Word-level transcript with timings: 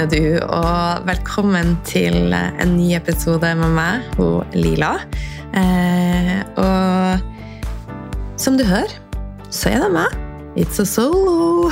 fine 0.00 0.08
du, 0.08 0.38
og 0.48 1.04
velkommen 1.04 1.74
til 1.84 2.32
en 2.32 2.70
ny 2.76 2.94
episode 2.96 3.50
med 3.58 3.72
meg, 3.74 4.00
hun 4.16 4.46
Lila. 4.56 4.94
Eh, 5.52 6.40
og 6.56 7.20
som 8.40 8.56
du 8.56 8.64
hører, 8.64 8.94
så 9.50 9.68
er 9.74 9.84
det 9.84 9.90
meg. 9.92 10.14
It's 10.56 10.80
a 10.80 10.86
solo. 10.88 11.68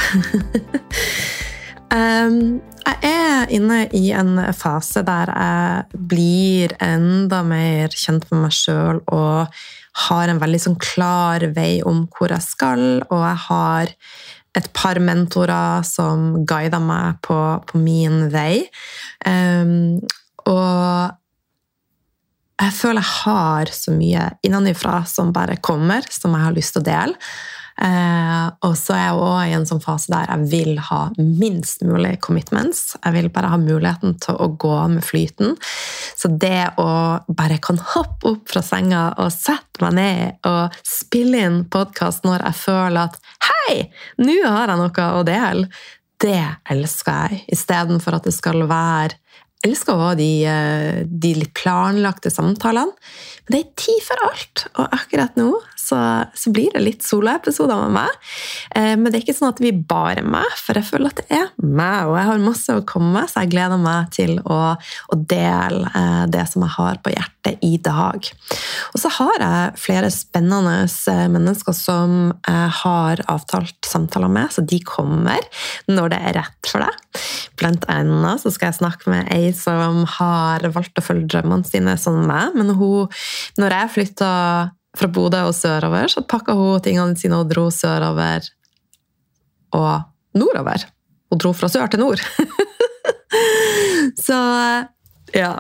um, 1.95 2.60
jeg 2.84 2.98
er 3.09 3.48
inne 3.48 3.86
i 3.96 4.10
en 4.12 4.36
fase 4.52 5.02
der 5.06 5.33
jeg 5.33 6.05
blir 6.12 6.77
enda 6.84 7.41
mer 7.47 7.88
kjent 7.97 8.28
med 8.33 8.45
meg 8.45 8.52
sjøl 8.52 9.00
og 9.08 9.48
har 10.08 10.28
en 10.28 10.41
veldig 10.42 10.60
sånn 10.66 10.78
klar 10.78 11.48
vei 11.56 11.80
om 11.86 12.05
hvor 12.12 12.34
jeg 12.34 12.45
skal, 12.45 12.84
og 13.08 13.24
jeg 13.24 13.45
har 13.48 13.97
et 14.59 14.69
par 14.77 14.98
mentorer 15.03 15.87
som 15.87 16.45
guider 16.48 16.83
meg 16.83 17.21
på, 17.25 17.39
på 17.69 17.80
min 17.80 18.27
vei. 18.33 18.65
Um, 19.27 20.01
og 20.48 21.15
jeg 22.59 22.75
føler 22.75 23.05
jeg 23.05 23.15
har 23.23 23.71
så 23.75 23.95
mye 23.95 24.25
innenfra 24.47 25.03
som 25.07 25.31
bare 25.34 25.61
kommer, 25.62 26.06
som 26.11 26.34
jeg 26.34 26.47
har 26.47 26.56
lyst 26.56 26.75
til 26.75 26.83
å 26.83 26.89
dele. 26.89 27.31
Eh, 27.79 28.47
og 28.67 28.75
så 28.75 28.95
er 28.97 29.05
jeg 29.05 29.19
òg 29.23 29.41
i 29.47 29.55
en 29.55 29.67
sånn 29.69 29.83
fase 29.83 30.11
der 30.11 30.27
jeg 30.27 30.48
vil 30.51 30.81
ha 30.89 31.01
minst 31.17 31.84
mulig 31.87 32.17
commitments. 32.25 32.97
Jeg 33.05 33.15
vil 33.15 33.29
bare 33.34 33.53
ha 33.53 33.61
muligheten 33.61 34.17
til 34.23 34.39
å 34.39 34.48
gå 34.59 34.75
med 34.95 35.05
flyten. 35.07 35.55
Så 36.19 36.31
det 36.43 36.73
å 36.83 36.89
bare 37.29 37.61
kan 37.62 37.79
hoppe 37.95 38.34
opp 38.34 38.51
fra 38.51 38.65
senga 38.67 39.05
og 39.23 39.31
sette 39.34 39.84
meg 39.84 39.95
ned 39.99 40.51
og 40.51 40.81
spille 40.87 41.45
inn 41.47 41.61
podkast 41.71 42.27
når 42.27 42.49
jeg 42.49 42.62
føler 42.65 43.05
at 43.06 43.23
Hei, 43.49 43.84
nå 44.19 44.34
har 44.47 44.73
jeg 44.73 44.81
noe 44.81 45.06
å 45.15 45.23
dele! 45.27 45.71
Det 46.19 46.41
elsker 46.73 47.29
jeg, 47.31 47.45
istedenfor 47.55 48.17
at 48.17 48.25
det 48.27 48.33
skal 48.34 48.65
være 48.67 49.15
jeg 49.59 49.73
elsker 49.73 49.97
også 49.99 50.19
de, 50.21 50.33
eh, 50.47 50.99
de 51.03 51.33
litt 51.34 51.51
planlagte 51.59 52.31
samtalene. 52.31 52.95
Men 53.47 53.55
det 53.55 53.61
er 53.65 53.73
tid 53.83 54.05
for 54.06 54.23
alt, 54.29 54.67
og 54.79 54.95
akkurat 54.95 55.34
nå 55.39 55.49
så, 55.89 55.98
så 56.36 56.53
blir 56.55 56.72
det 56.75 56.84
litt 56.84 57.06
soloepisoder 57.06 57.81
med 57.86 57.97
meg. 58.00 58.31
Eh, 58.77 58.94
men 58.98 59.08
det 59.08 59.19
er 59.19 59.27
ikke 59.27 59.39
sånn 59.39 59.53
at 59.55 59.62
vi 59.62 59.72
bare 59.72 60.25
meg, 60.27 60.48
for 60.61 60.78
jeg 60.78 60.89
føler 60.89 61.12
at 61.12 61.22
det 61.22 61.41
er 61.41 61.48
meg, 61.62 62.08
og 62.08 62.19
jeg 62.19 62.28
har 62.31 62.44
masse 62.44 62.77
å 62.77 62.84
komme 62.89 63.14
med, 63.17 63.31
så 63.31 63.44
jeg 63.44 63.53
gleder 63.55 63.81
meg 63.83 64.12
til 64.14 64.36
å, 64.44 64.61
å 64.77 65.20
dele 65.31 65.92
eh, 65.92 66.25
det 66.33 66.44
som 66.50 66.64
jeg 66.66 66.75
har 66.77 67.00
på 67.05 67.14
hjertet 67.14 67.64
i 67.64 67.75
dag. 67.83 68.31
Og 68.92 69.00
så 69.00 69.12
har 69.19 69.44
jeg 69.44 69.81
flere 69.81 70.11
spennende 70.12 70.86
mennesker 71.33 71.77
som 71.77 72.19
jeg 72.44 72.72
har 72.83 73.22
avtalt 73.31 73.89
samtaler 73.89 74.31
med, 74.33 74.53
så 74.53 74.64
de 74.64 74.81
kommer 74.84 75.44
når 75.89 76.12
det 76.12 76.22
er 76.31 76.39
rett 76.42 76.70
for 76.70 76.84
deg. 76.84 77.22
Blant 77.59 77.86
annet 77.91 78.42
så 78.42 78.53
skal 78.55 78.70
jeg 78.70 78.81
snakke 78.81 79.11
med 79.11 79.31
ei 79.34 79.53
som 79.56 80.05
har 80.19 80.66
valgt 80.75 81.00
å 81.00 81.05
følge 81.05 81.28
drømmene 81.33 81.66
sine 81.66 81.97
som 82.00 82.20
meg. 82.28 82.56
Men 82.59 82.75
hun, 82.78 83.09
når 83.59 83.77
jeg 83.77 83.94
flytta 83.97 84.33
fra 84.98 85.08
Bodø 85.14 85.44
og 85.48 85.54
sørover, 85.56 86.10
så 86.10 86.24
pakka 86.27 86.56
hun 86.58 86.82
tingene 86.84 87.18
sine 87.18 87.38
og 87.38 87.50
dro 87.50 87.68
sørover 87.74 88.48
og 89.76 90.38
nordover. 90.38 90.86
Hun 91.28 91.42
dro 91.42 91.53
fra 91.56 91.70
sør 91.70 91.91
til 91.92 92.03
nord. 92.03 92.22
så 94.26 94.38
ja. 95.37 95.53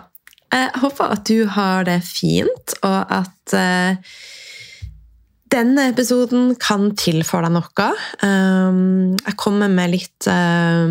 Jeg 0.48 0.68
håper 0.80 1.12
at 1.12 1.28
du 1.28 1.44
har 1.52 1.84
det 1.84 1.98
fint, 2.08 2.72
og 2.80 3.10
at 3.12 3.52
uh, 3.52 4.14
denne 5.52 5.90
episoden 5.90 6.54
kan 6.60 6.94
tilføre 6.96 7.50
deg 7.50 7.56
noe. 7.58 7.88
Um, 8.24 9.12
jeg 9.20 9.36
kommer 9.40 9.68
med 9.68 9.92
litt 9.92 10.28
uh, 10.30 10.88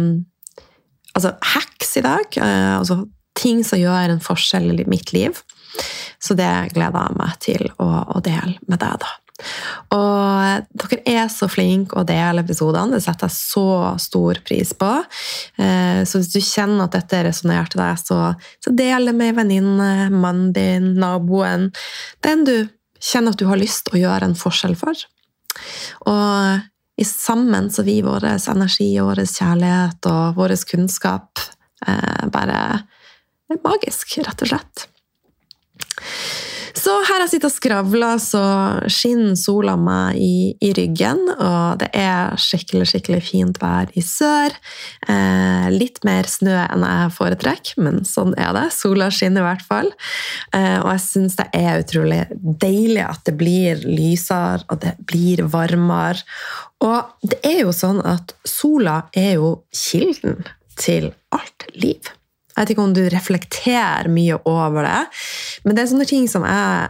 altså 1.17 1.33
hacks 1.55 1.95
i 1.97 2.05
dag. 2.05 2.37
Uh, 2.37 2.77
altså 2.77 3.01
ting 3.37 3.63
som 3.65 3.81
gjør 3.81 4.13
en 4.13 4.21
forskjell 4.23 4.77
i 4.77 4.85
mitt 4.89 5.13
liv. 5.15 5.41
Så 6.19 6.35
det 6.37 6.51
gleder 6.75 7.07
jeg 7.07 7.19
meg 7.19 7.39
til 7.43 7.71
å, 7.77 7.87
å 8.17 8.21
dele 8.25 8.57
med 8.67 8.81
deg, 8.81 8.99
da. 9.03 9.15
Og 9.93 10.63
dere 10.81 10.97
er 11.05 11.27
så 11.29 11.45
flinke 11.51 11.99
å 11.99 12.05
dele 12.07 12.41
episodene. 12.41 12.97
Det 12.97 13.03
setter 13.05 13.29
jeg 13.29 13.37
så 13.37 13.97
stor 14.01 14.39
pris 14.47 14.71
på. 14.77 14.89
Uh, 15.59 16.01
så 16.07 16.21
hvis 16.21 16.31
du 16.33 16.39
kjenner 16.41 16.87
at 16.87 16.97
dette 16.97 17.21
resonnerer 17.27 17.69
til 17.71 17.83
deg, 17.83 18.01
så, 18.01 18.21
så 18.63 18.73
del 18.73 19.11
det 19.11 19.13
med 19.17 19.33
en 19.33 19.39
venninne, 19.43 19.91
mannen 20.13 20.49
din, 20.55 20.95
naboen. 21.01 21.69
Den 22.25 22.47
du 22.47 22.55
kjenner 22.97 23.35
at 23.35 23.41
du 23.41 23.45
har 23.49 23.61
lyst 23.61 23.85
til 23.87 23.99
å 23.99 24.03
gjøre 24.07 24.31
en 24.31 24.37
forskjell 24.37 24.73
for. 24.79 25.05
Og 26.09 27.05
sammen 27.05 27.69
så 27.73 27.85
vil 27.85 28.05
vår 28.07 28.25
energi 28.39 28.89
vår 28.97 29.21
kjærlighet 29.29 30.09
og 30.09 30.37
vår 30.39 30.55
kunnskap 30.69 31.41
eh, 31.85 32.23
bare 32.33 32.59
magisk, 33.63 34.17
rett 34.25 34.41
og 34.41 34.49
slett. 34.49 34.87
Så 36.77 36.93
her 37.07 37.23
jeg 37.23 37.31
sitter 37.31 37.49
og 37.49 37.53
skravler, 37.55 38.19
så 38.21 38.41
skinner 38.91 39.35
sola 39.39 39.73
meg 39.79 40.19
i, 40.21 40.53
i, 40.61 40.69
ryggen. 40.77 41.23
Og 41.33 41.79
det 41.81 41.89
er 41.97 42.37
skikkelig 42.41 42.85
skikkelig 42.91 43.21
fint 43.25 43.57
vær 43.61 43.89
i 43.97 44.03
sør. 44.05 44.53
Eh, 45.09 45.67
litt 45.73 46.03
mer 46.07 46.29
snø 46.29 46.55
enn 46.67 46.85
jeg 46.85 47.15
foretrekker, 47.17 47.81
men 47.83 48.03
sånn 48.07 48.35
er 48.37 48.53
det. 48.57 48.67
Sola 48.75 49.09
skinner 49.13 49.43
i 49.43 49.47
hvert 49.47 49.65
fall. 49.65 49.89
Eh, 50.53 50.77
og 50.83 50.91
jeg 50.93 51.03
syns 51.07 51.39
det 51.39 51.47
er 51.57 51.81
utrolig 51.81 52.21
deilig 52.61 53.03
at 53.07 53.25
det 53.27 53.35
blir 53.39 53.81
lysere, 53.87 54.63
og 54.69 54.83
det 54.85 54.93
blir 55.09 55.47
varmere. 55.49 56.21
Og 56.85 57.25
det 57.25 57.41
er 57.47 57.63
jo 57.63 57.73
sånn 57.73 58.03
at 58.05 58.35
sola 58.45 59.01
er 59.17 59.39
jo 59.39 59.55
kilden 59.73 60.45
til 60.77 61.11
alt 61.33 61.67
liv. 61.73 62.13
Jeg 62.57 62.63
vet 62.63 62.73
ikke 62.73 62.85
om 62.87 62.93
du 62.97 63.03
reflekterer 63.13 64.07
mye 64.09 64.39
over 64.49 64.81
det, 64.87 65.01
men 65.61 65.77
det 65.77 65.83
er 65.83 65.91
sånne 65.91 66.07
ting 66.09 66.23
som 66.31 66.45
jeg 66.47 66.87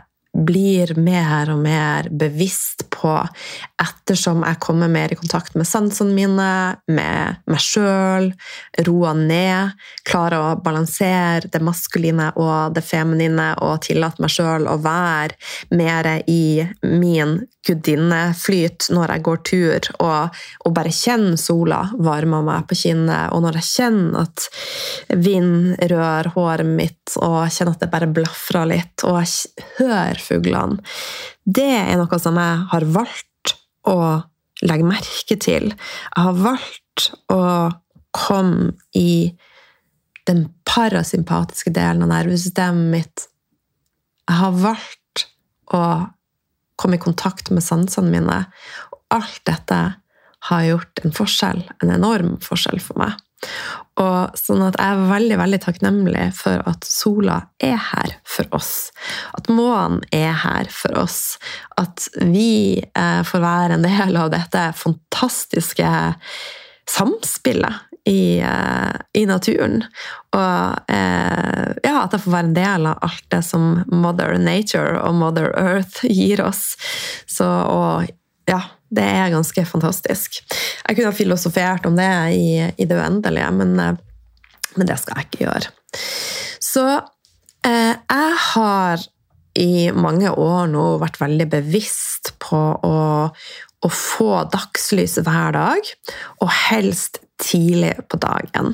blir 0.48 0.94
mer 1.02 1.52
og 1.52 1.60
mer 1.60 2.08
bevisst 2.14 2.86
på 2.94 3.12
ettersom 3.82 4.42
jeg 4.42 4.58
kommer 4.64 4.90
mer 4.90 5.12
i 5.14 5.18
kontakt 5.20 5.54
med 5.58 5.68
sansene 5.70 6.16
mine, 6.16 6.50
med 6.90 7.42
meg 7.46 7.62
sjøl, 7.62 8.32
roer 8.88 9.20
ned, 9.20 9.76
klarer 10.08 10.42
å 10.42 10.56
balansere 10.64 11.52
det 11.54 11.62
maskuline 11.62 12.32
og 12.42 12.74
det 12.74 12.84
feminine 12.86 13.52
og 13.62 13.84
tillate 13.86 14.24
meg 14.24 14.34
sjøl 14.34 14.66
å 14.70 14.80
være 14.82 15.38
mer 15.78 16.10
i 16.26 16.66
min 16.82 17.38
gudinneflyt 17.68 18.88
når 18.96 19.14
jeg 19.14 19.26
går 19.28 19.40
tur, 19.52 19.90
og, 20.00 20.42
og 20.66 20.76
bare 20.76 20.94
kjenne 20.96 21.38
sola 21.40 21.84
varme 22.00 22.42
meg 22.48 22.68
på 22.70 22.78
kinnet, 22.82 23.34
og 23.36 23.44
når 23.46 23.60
jeg 23.60 23.70
kjenner 23.74 24.24
at 24.24 24.48
vind 25.28 25.76
rører 25.92 26.32
håret 26.36 26.70
mitt, 26.70 27.18
og 27.20 27.42
kjenner 27.52 27.76
at 27.76 27.84
det 27.84 27.92
bare 27.94 28.10
blafrer 28.10 28.72
litt, 28.74 29.06
og 29.06 29.20
jeg 29.22 29.68
hører 29.82 30.22
fuglene. 30.24 30.82
Det 31.48 31.70
er 31.78 31.96
noe 31.96 32.20
som 32.20 32.36
jeg 32.40 32.64
har 32.74 32.86
valgt 32.92 33.27
å 33.88 33.98
legge 34.66 34.88
merke 34.88 35.38
til. 35.40 35.72
Jeg 35.72 36.28
har 36.28 36.40
valgt 36.40 37.10
å 37.34 37.42
komme 38.16 38.74
i 38.98 39.32
den 40.28 40.48
parasympatiske 40.68 41.72
delen 41.76 42.04
av 42.04 42.12
nervesystemet 42.12 42.92
mitt. 42.92 43.28
Jeg 44.28 44.40
har 44.42 44.58
valgt 44.60 45.28
å 45.74 45.84
komme 46.78 46.98
i 46.98 47.02
kontakt 47.02 47.52
med 47.54 47.64
sansene 47.64 48.12
mine. 48.12 48.42
Og 48.92 49.18
alt 49.18 49.40
dette 49.48 49.80
har 50.50 50.68
gjort 50.68 51.02
en 51.04 51.16
forskjell, 51.16 51.64
en 51.84 51.94
enorm 51.96 52.36
forskjell 52.44 52.82
for 52.84 53.00
meg. 53.02 53.16
Og 54.02 54.38
sånn 54.38 54.64
at 54.66 54.78
jeg 54.80 54.94
er 54.94 55.10
veldig 55.12 55.40
veldig 55.40 55.60
takknemlig 55.64 56.28
for 56.38 56.62
at 56.70 56.86
sola 56.88 57.40
er 57.64 57.78
her 57.92 58.18
for 58.28 58.50
oss. 58.58 58.90
At 59.38 59.50
månen 59.50 60.04
er 60.14 60.34
her 60.44 60.70
for 60.74 60.98
oss. 61.02 61.38
At 61.78 62.08
vi 62.22 62.78
eh, 62.82 63.22
får 63.26 63.44
være 63.44 63.78
en 63.78 63.86
del 63.86 64.18
av 64.22 64.32
dette 64.34 64.70
fantastiske 64.78 65.92
samspillet 66.88 67.88
i, 68.08 68.44
uh, 68.44 68.96
i, 69.14 69.26
naturen. 69.28 69.82
Og 70.32 70.92
uh, 70.92 71.66
ja, 71.84 71.96
at 72.06 72.16
jeg 72.16 72.24
får 72.24 72.32
være 72.32 72.48
en 72.48 72.56
del 72.56 72.88
av 72.88 73.02
alt 73.04 73.26
det 73.34 73.42
som 73.44 73.82
Mother 73.92 74.38
Nature 74.40 75.02
og 75.02 75.18
Mother 75.20 75.52
Earth 75.60 76.08
gir 76.08 76.44
oss. 76.46 76.78
Så, 77.28 77.48
og 77.48 78.08
ja, 78.48 78.62
det 78.94 79.04
er 79.04 79.34
ganske 79.34 79.66
fantastisk. 79.68 80.40
Jeg 80.88 80.96
kunne 80.96 81.12
ha 81.12 81.16
filosofert 81.16 81.86
om 81.90 81.98
det 81.98 82.08
i, 82.38 82.48
i 82.64 82.88
det 82.88 82.98
uendelige, 82.98 83.52
men, 83.58 83.76
uh, 83.80 83.94
men, 84.78 84.88
det 84.88 84.98
skal 85.02 85.20
jeg 85.20 85.30
ikke 85.30 85.46
gjøre. 85.46 85.74
Så 86.64 86.88
jeg 87.68 88.36
har 88.54 89.02
i 89.60 89.90
mange 89.92 90.30
år 90.32 90.70
nå 90.72 90.84
vært 91.02 91.18
veldig 91.20 91.48
bevisst 91.52 92.30
på 92.40 92.60
å, 92.86 92.94
å 93.86 93.90
få 93.94 94.32
dagslys 94.54 95.20
hver 95.22 95.54
dag, 95.58 95.96
og 96.42 96.54
helst 96.70 97.22
tidlig 97.38 97.94
på 98.10 98.18
dagen. 98.18 98.74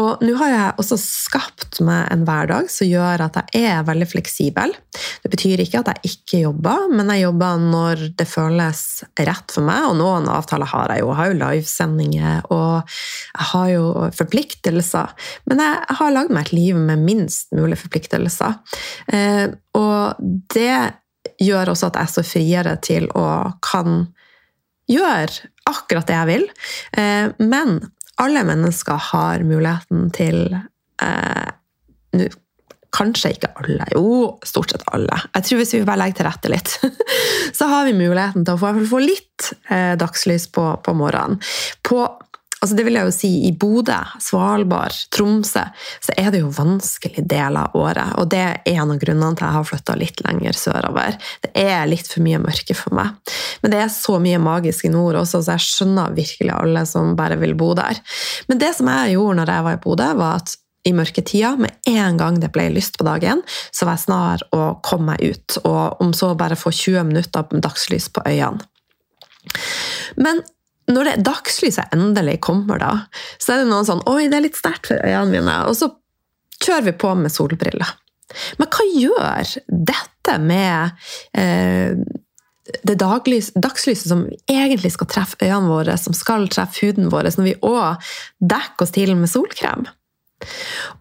Og 0.00 0.22
nå 0.24 0.32
har 0.40 0.48
jeg 0.48 0.76
også 0.80 0.96
skapt 0.96 1.82
meg 1.84 2.06
en 2.12 2.22
hverdag 2.24 2.70
som 2.72 2.88
gjør 2.88 3.26
at 3.26 3.36
jeg 3.52 3.66
er 3.68 3.84
veldig 3.84 4.06
fleksibel. 4.08 4.72
Det 5.20 5.30
betyr 5.34 5.60
ikke 5.60 5.82
at 5.82 5.90
jeg 5.92 6.14
ikke 6.14 6.40
jobber, 6.46 6.86
men 6.88 7.12
jeg 7.12 7.26
jobber 7.26 7.60
når 7.60 8.06
det 8.16 8.28
føles 8.28 8.80
rett 9.20 9.52
for 9.52 9.68
meg. 9.68 9.90
Og 9.90 9.98
noen 10.00 10.30
avtaler 10.32 10.72
har 10.72 10.94
jeg 10.94 11.04
jo. 11.04 11.10
Jeg 11.12 11.20
har 11.20 11.28
jo 11.28 11.38
livesendinger, 11.42 12.48
og 12.56 12.96
jeg 13.36 13.50
har 13.52 13.68
jo 13.74 13.84
forpliktelser. 14.22 15.28
Men 15.52 15.62
jeg 15.66 16.00
har 16.00 16.16
lagd 16.16 16.32
meg 16.32 16.48
et 16.48 16.56
liv 16.56 16.80
med 16.80 17.04
minst 17.04 17.52
mulig 17.52 17.76
forpliktelser. 17.84 18.56
Eh, 19.12 19.46
og 19.76 20.24
det 20.56 20.72
gjør 21.42 21.74
også 21.74 21.92
at 21.92 22.00
jeg 22.00 22.14
står 22.14 22.28
friere 22.32 22.76
til 22.80 23.12
å 23.12 23.26
kan 23.60 24.06
gjøre 24.92 25.50
akkurat 25.68 26.08
det 26.08 26.18
jeg 26.18 26.30
vil. 26.30 26.46
Eh, 26.98 27.32
men 27.42 27.80
alle 28.22 28.44
mennesker 28.46 29.00
har 29.12 29.44
muligheten 29.46 30.10
til 30.14 30.44
eh, 30.52 31.50
nu, 32.18 32.28
Kanskje 32.92 33.30
ikke 33.32 33.48
alle, 33.56 33.86
jo, 33.94 34.34
stort 34.44 34.74
sett 34.74 34.82
alle. 34.92 35.16
Jeg 35.32 35.46
tror 35.46 35.60
Hvis 35.62 35.70
vi 35.72 35.78
bare 35.88 35.96
legger 36.02 36.18
til 36.18 36.26
rette 36.26 36.50
litt, 36.52 36.74
så 37.58 37.68
har 37.70 37.86
vi 37.88 37.94
muligheten 37.96 38.44
til 38.44 38.52
å 38.52 38.72
få 38.90 39.00
litt 39.00 39.46
eh, 39.72 39.94
dagslys 39.96 40.50
på, 40.52 40.66
på 40.84 40.92
morgenen. 40.98 41.40
På 41.80 42.02
altså 42.62 42.78
det 42.78 42.84
vil 42.86 42.96
jeg 42.98 43.08
jo 43.08 43.14
si, 43.14 43.30
I 43.48 43.52
Bodø, 43.58 43.98
Svalbard, 44.22 44.94
Tromsø 45.14 45.64
så 46.02 46.14
er 46.18 46.30
det 46.32 46.42
jo 46.42 46.52
vanskelig 46.54 47.24
del 47.28 47.58
av 47.58 47.76
året. 47.78 48.14
Og 48.22 48.30
det 48.30 48.42
er 48.42 48.60
en 48.76 48.94
av 48.94 49.00
grunnene 49.02 49.34
til 49.34 49.44
at 49.44 49.48
jeg 49.48 49.58
har 49.58 49.68
flytta 49.68 49.98
litt 49.98 50.22
lenger 50.26 50.58
sørover. 50.58 51.18
Det 51.42 51.52
er 51.58 51.84
litt 51.90 52.08
for 52.08 52.24
mye 52.24 52.40
mørke 52.42 52.76
for 52.78 52.94
meg. 52.96 53.34
Men 53.62 53.74
det 53.74 53.82
er 53.82 53.92
så 53.92 54.18
mye 54.22 54.40
magisk 54.42 54.86
i 54.86 54.92
nord 54.94 55.18
også, 55.20 55.42
så 55.42 55.56
jeg 55.56 55.66
skjønner 55.66 56.16
virkelig 56.16 56.54
alle 56.54 56.86
som 56.88 57.16
bare 57.18 57.38
vil 57.42 57.56
bo 57.58 57.72
der. 57.78 57.98
Men 58.48 58.62
det 58.62 58.72
som 58.78 58.90
jeg 58.92 59.16
gjorde 59.16 59.40
når 59.40 59.54
jeg 59.56 59.68
var 59.68 59.78
i 59.78 59.82
Bodø, 59.82 60.10
var 60.22 60.42
at 60.42 60.56
i 60.82 60.90
mørketida, 60.94 61.52
med 61.62 61.70
en 61.86 62.16
gang 62.18 62.40
det 62.42 62.50
ble 62.54 62.64
lyst 62.74 62.96
på 62.98 63.06
dagen, 63.06 63.44
så 63.70 63.86
var 63.86 63.98
jeg 63.98 64.06
snar 64.08 64.42
å 64.54 64.62
komme 64.82 65.12
meg 65.12 65.22
ut. 65.22 65.58
Og 65.62 66.02
om 66.02 66.10
så 66.16 66.32
bare 66.38 66.58
få 66.58 66.72
20 66.74 67.06
minutter 67.10 67.46
dagslys 67.62 68.08
på 68.10 68.24
øynene. 68.26 68.66
Men 70.18 70.42
når 70.90 71.08
det 71.08 71.24
dagslyset 71.26 71.94
endelig 71.94 72.40
kommer, 72.42 72.80
da, 72.82 72.92
så 73.38 73.54
er 73.54 73.62
det 73.62 73.70
noen 73.70 73.86
sånn 73.86 74.02
Oi, 74.10 74.26
det 74.30 74.38
er 74.38 74.46
litt 74.48 74.58
sterkt 74.58 74.90
for 74.90 74.98
øynene 74.98 75.38
mine. 75.38 75.58
Og 75.70 75.76
så 75.78 75.90
kjører 76.62 76.88
vi 76.90 76.96
på 77.04 77.12
med 77.18 77.34
solbriller. 77.34 77.94
Men 78.58 78.70
hva 78.72 78.88
gjør 78.88 79.54
dette 79.92 80.36
med 80.40 81.08
eh, 81.38 81.94
det 82.86 82.96
daglys, 83.00 83.50
dagslyset 83.58 84.08
som 84.08 84.24
egentlig 84.50 84.92
skal 84.94 85.10
treffe 85.10 85.40
øynene 85.44 85.70
våre, 85.70 85.96
som 86.00 86.16
skal 86.16 86.48
treffe 86.52 86.86
huden 86.86 87.10
vår, 87.12 87.32
når 87.36 87.48
vi 87.50 87.58
òg 87.68 88.14
dekker 88.40 88.86
oss 88.86 88.94
til 88.94 89.14
med 89.18 89.30
solkrem? 89.30 89.86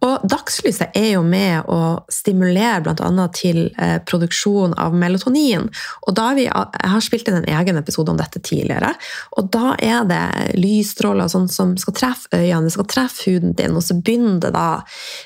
Og 0.05 0.23
Dagslyset 0.29 0.95
er 0.97 1.11
jo 1.15 1.23
med 1.25 1.67
å 1.69 2.01
stimulere 2.11 2.81
bl.a. 2.85 3.27
til 3.35 3.63
eh, 3.77 3.97
produksjon 4.07 4.73
av 4.79 4.95
melatonin. 4.97 5.69
og 6.07 6.15
da 6.17 6.31
vi, 6.37 6.45
Jeg 6.45 6.91
har 6.93 7.03
spilt 7.03 7.29
inn 7.29 7.39
en 7.41 7.49
egen 7.59 7.77
episode 7.77 8.11
om 8.11 8.19
dette 8.19 8.39
tidligere. 8.39 8.93
og 9.37 9.51
Da 9.53 9.75
er 9.79 10.05
det 10.09 10.55
lysstråler 10.57 11.29
sånn 11.31 11.49
som 11.51 11.75
skal 11.77 11.97
treffe 11.97 12.31
øynene, 12.31 12.65
det 12.65 12.75
skal 12.75 12.89
treffe 12.89 13.29
huden 13.29 13.55
din, 13.57 13.75
og 13.75 13.83
så 13.85 13.97
begynner 13.97 14.39
det 14.41 14.53
da 14.55 14.67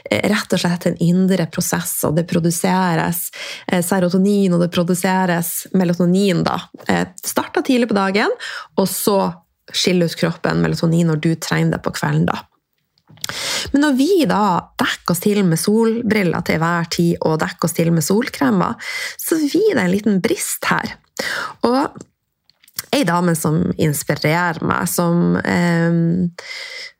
eh, 0.10 0.26
rett 0.32 0.58
og 0.58 0.62
slett 0.62 0.90
en 0.90 1.00
indre 1.04 1.48
prosess, 1.52 1.98
og 2.08 2.16
det 2.18 2.28
produseres 2.30 3.30
eh, 3.68 3.84
serotonin, 3.86 4.54
og 4.54 4.66
det 4.66 4.72
produseres 4.74 5.68
melatonin. 5.74 6.44
da. 6.46 6.60
Starta 7.26 7.64
tidlig 7.66 7.90
på 7.90 7.98
dagen, 7.98 8.32
og 8.78 8.88
så 8.90 9.20
skiller 9.74 10.06
ut 10.06 10.20
kroppen 10.20 10.62
melatonin 10.62 11.10
når 11.10 11.22
du 11.24 11.32
trenger 11.42 11.78
det 11.78 11.84
på 11.86 11.94
kvelden. 11.96 12.28
da. 12.30 12.44
Men 13.74 13.86
når 13.88 13.96
vi 13.98 14.10
da 14.30 14.44
dekker 14.80 15.16
oss 15.16 15.24
til 15.24 15.42
med 15.48 15.60
solbriller 15.60 16.46
til 16.46 16.60
hver 16.62 16.90
tid, 16.94 17.16
og 17.26 17.40
dekker 17.42 17.70
oss 17.70 17.78
til 17.78 17.92
med 17.96 18.06
solkremer, 18.06 18.76
så 19.20 19.40
blir 19.42 19.74
det 19.74 19.84
en 19.84 19.94
liten 19.94 20.22
brist 20.24 20.68
her. 20.70 20.98
Og 21.68 21.98
ei 22.96 23.04
dame 23.08 23.36
som 23.38 23.62
inspirerer 23.82 24.62
meg, 24.66 24.88
som, 24.92 25.38
eh, 25.38 26.30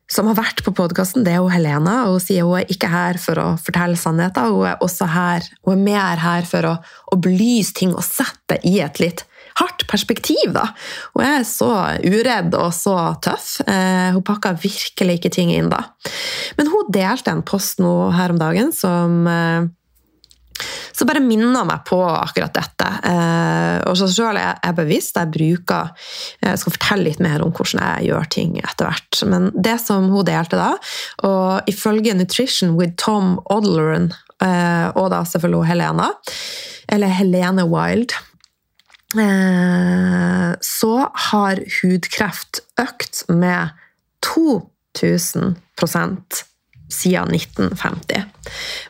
som 0.08 0.28
har 0.30 0.38
vært 0.38 0.62
på 0.64 0.74
podkasten, 0.76 1.24
det 1.24 1.34
er 1.34 1.40
jo 1.40 1.52
Helena. 1.52 2.04
Hun 2.06 2.20
sier 2.20 2.46
hun 2.46 2.60
er 2.60 2.70
ikke 2.72 2.90
her 2.90 3.18
for 3.18 3.40
å 3.42 3.48
fortelle 3.60 3.98
sannheter, 3.98 4.50
hun 4.52 4.66
er 4.72 4.82
også 4.84 5.08
her, 5.10 5.46
hun 5.64 5.78
er 5.78 5.86
mer 5.88 6.22
her 6.22 6.46
for 6.48 6.68
å, 6.68 6.76
å 7.12 7.16
belyse 7.16 7.74
ting 7.74 7.94
og 7.94 8.04
sette 8.06 8.60
i 8.64 8.78
et 8.84 9.00
litt 9.02 9.24
hardt 9.60 9.86
perspektiv. 9.88 10.52
da. 10.52 10.68
Hun 11.14 11.24
er 11.24 11.46
så 11.48 11.70
uredd 12.04 12.54
og 12.58 12.74
så 12.76 12.96
tøff. 13.24 13.60
Eh, 13.66 14.12
hun 14.16 14.24
pakka 14.26 14.56
virkelig 14.60 15.20
ikke 15.20 15.32
ting 15.38 15.54
inn 15.54 15.72
da. 15.72 15.82
Men 16.58 16.70
hun 16.72 16.92
delte 16.92 17.32
en 17.32 17.44
post 17.46 17.80
nå 17.82 17.94
her 18.16 18.34
om 18.34 18.40
dagen 18.40 18.72
som 18.76 19.24
eh, 19.30 19.68
så 20.96 21.04
bare 21.04 21.20
minner 21.20 21.66
meg 21.68 21.82
på 21.88 21.98
akkurat 22.00 22.54
dette. 22.56 22.90
Eh, 23.08 23.80
og 23.88 23.96
så 24.00 24.08
selv 24.12 24.40
er 24.40 24.60
jeg 24.60 24.78
bevisst. 24.78 25.16
Jeg 25.20 25.32
bruker 25.32 25.90
Jeg 26.44 26.60
skal 26.60 26.76
fortelle 26.76 27.08
litt 27.10 27.24
mer 27.24 27.44
om 27.44 27.52
hvordan 27.52 27.82
jeg 27.84 28.10
gjør 28.10 28.30
ting 28.32 28.60
etter 28.62 28.88
hvert. 28.90 29.24
Men 29.28 29.50
det 29.56 29.78
som 29.84 30.08
hun 30.12 30.28
delte 30.28 30.60
da, 30.60 30.70
og 31.28 31.68
ifølge 31.68 32.16
Nutrition 32.16 32.76
with 32.76 32.96
Tom 33.00 33.38
Odleran, 33.52 34.12
og 34.36 35.06
da 35.08 35.22
selvfølgelig 35.24 35.64
Helena, 35.70 36.10
eller 36.92 37.08
Helene 37.08 37.64
Wild 37.64 38.12
så 39.14 40.94
har 41.30 41.62
hudkreft 41.78 42.58
økt 42.82 43.22
med 43.30 43.70
2000% 44.26 46.42
siden 46.92 47.34
1950. 47.34 48.22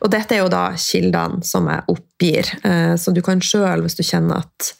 Og 0.05 0.13
dette 0.13 0.37
er 0.37 0.43
jo 0.43 0.51
da 0.53 0.65
kildene 0.81 1.41
som 1.47 1.69
jeg 1.71 1.85
oppgir, 1.93 2.51
eh, 2.69 2.95
så 3.01 3.13
du 3.15 3.23
kan 3.25 3.41
sjøl, 3.41 3.85
hvis 3.85 3.97
du 3.97 4.05
kjenner 4.05 4.45
at 4.45 4.73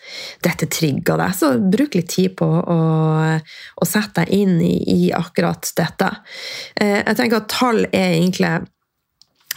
dette 0.45 0.69
trigger 0.73 1.21
deg, 1.23 1.37
så 1.37 1.55
bruk 1.61 1.97
litt 1.97 2.11
tid 2.13 2.37
på 2.37 2.47
å, 2.47 2.79
å 3.41 3.89
sette 3.89 4.25
deg 4.25 4.35
inn 4.37 4.59
i, 4.61 4.75
i, 4.93 5.01
akkurat 5.17 5.73
dette. 5.79 6.11
Eh, 6.77 7.01
jeg 7.01 7.17
tenker 7.17 7.41
at 7.41 7.53
tall 7.53 7.87
er 7.89 8.19
egentlig, 8.19 8.53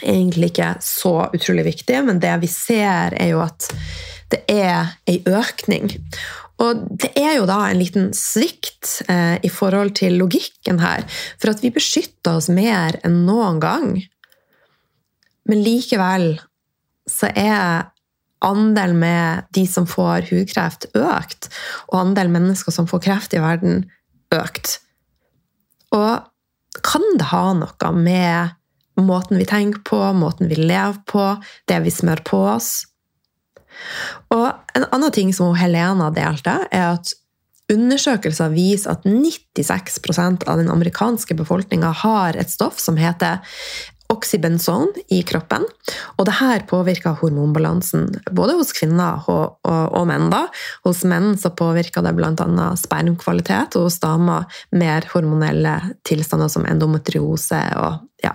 egentlig 0.00 0.54
ikke 0.54 0.72
så 0.84 1.14
utrolig 1.28 1.68
viktig, 1.68 2.00
men 2.08 2.22
det 2.22 2.38
vi 2.40 2.48
ser, 2.52 3.16
er 3.20 3.34
jo 3.34 3.44
at 3.44 3.68
det 4.30 4.44
er 4.50 4.94
ei 5.10 5.20
økning. 5.28 5.90
Og 6.60 6.82
det 7.00 7.10
er 7.16 7.38
jo 7.38 7.46
da 7.48 7.62
en 7.66 7.80
liten 7.80 8.10
svikt 8.16 9.00
eh, 9.08 9.38
i 9.42 9.50
forhold 9.52 9.94
til 10.00 10.18
logikken 10.20 10.80
her. 10.82 11.06
For 11.40 11.52
at 11.52 11.62
vi 11.64 11.72
beskytter 11.72 12.36
oss 12.36 12.50
mer 12.52 12.98
enn 13.06 13.22
noen 13.28 13.60
gang. 13.62 13.94
Men 15.48 15.64
likevel 15.64 16.34
så 17.08 17.30
er 17.32 17.88
andelen 18.44 19.00
med 19.00 19.48
de 19.56 19.64
som 19.68 19.88
får 19.88 20.28
hudkreft, 20.30 20.88
økt. 20.96 21.50
Og 21.90 22.00
andelen 22.04 22.36
mennesker 22.36 22.74
som 22.74 22.88
får 22.90 23.04
kreft 23.08 23.36
i 23.36 23.42
verden, 23.42 23.86
økt. 24.34 24.78
Og 25.96 26.28
kan 26.86 27.06
det 27.18 27.30
ha 27.32 27.50
noe 27.56 27.92
med 27.96 29.00
måten 29.00 29.40
vi 29.40 29.48
tenker 29.48 29.82
på, 29.86 29.98
måten 30.16 30.50
vi 30.50 30.60
lever 30.60 31.00
på, 31.08 31.24
det 31.68 31.80
vi 31.84 31.92
smører 31.94 32.24
på 32.26 32.44
oss? 32.52 32.89
Og 34.34 34.46
En 34.78 34.86
annen 34.94 35.12
ting 35.12 35.32
som 35.34 35.54
Helena 35.58 36.10
delte, 36.14 36.52
er 36.70 36.94
at 36.94 37.14
undersøkelser 37.70 38.52
viser 38.54 38.94
at 38.94 39.06
96% 39.06 40.46
av 40.50 40.60
den 40.60 40.70
amerikanske 40.72 41.36
befolkninga 41.38 41.90
har 42.02 42.38
et 42.38 42.50
stoff 42.50 42.78
som 42.82 42.98
heter 42.98 43.42
oxybenson 44.10 44.90
i 45.14 45.20
kroppen. 45.26 45.64
Og 46.18 46.26
det 46.26 46.36
her 46.40 46.64
påvirker 46.70 47.18
hormonbalansen 47.20 48.08
både 48.34 48.56
hos 48.58 48.72
kvinner 48.76 49.22
og, 49.30 49.60
og, 49.62 49.84
og 50.00 50.06
menn. 50.10 50.28
da. 50.32 50.44
Hos 50.86 51.04
menn 51.08 51.36
så 51.38 51.52
påvirker 51.54 52.04
det 52.06 52.16
bl.a. 52.18 52.68
spermkvalitet, 52.80 53.78
og 53.78 53.86
hos 53.86 54.00
damer 54.02 54.62
mer 54.74 55.06
hormonelle 55.14 55.76
tilstander 56.06 56.50
som 56.52 56.66
endometriose 56.68 57.62
og 57.78 58.24
ja, 58.24 58.34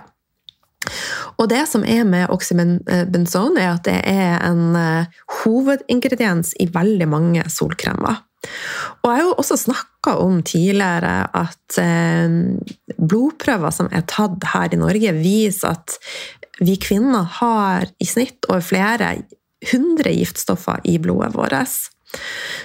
og 1.36 1.48
det 1.50 1.64
som 1.70 1.84
er 1.84 2.04
med 2.08 2.30
oxybenzon, 2.32 3.58
er 3.60 3.72
at 3.74 3.84
det 3.88 3.98
er 4.08 4.38
en 4.46 4.76
eh, 4.78 5.18
hovedingrediens 5.42 6.54
i 6.62 6.68
veldig 6.72 7.08
mange 7.10 7.44
solkremer. 7.52 8.22
Og 9.02 9.10
jeg 9.10 9.18
har 9.18 9.24
jo 9.24 9.36
også 9.40 9.58
snakka 9.58 10.16
om 10.22 10.38
tidligere 10.46 11.14
at 11.34 11.78
eh, 11.82 12.36
blodprøver 12.96 13.74
som 13.74 13.90
er 13.90 14.06
tatt 14.08 14.46
her 14.52 14.72
i 14.72 14.80
Norge, 14.80 15.14
viser 15.18 15.74
at 15.74 15.98
vi 16.62 16.78
kvinner 16.80 17.26
har 17.40 17.88
i 18.00 18.08
snitt 18.08 18.46
over 18.48 18.64
flere 18.64 19.16
hundre 19.72 20.12
giftstoffer 20.14 20.84
i 20.88 20.96
blodet 21.02 21.34
vårt. 21.34 21.76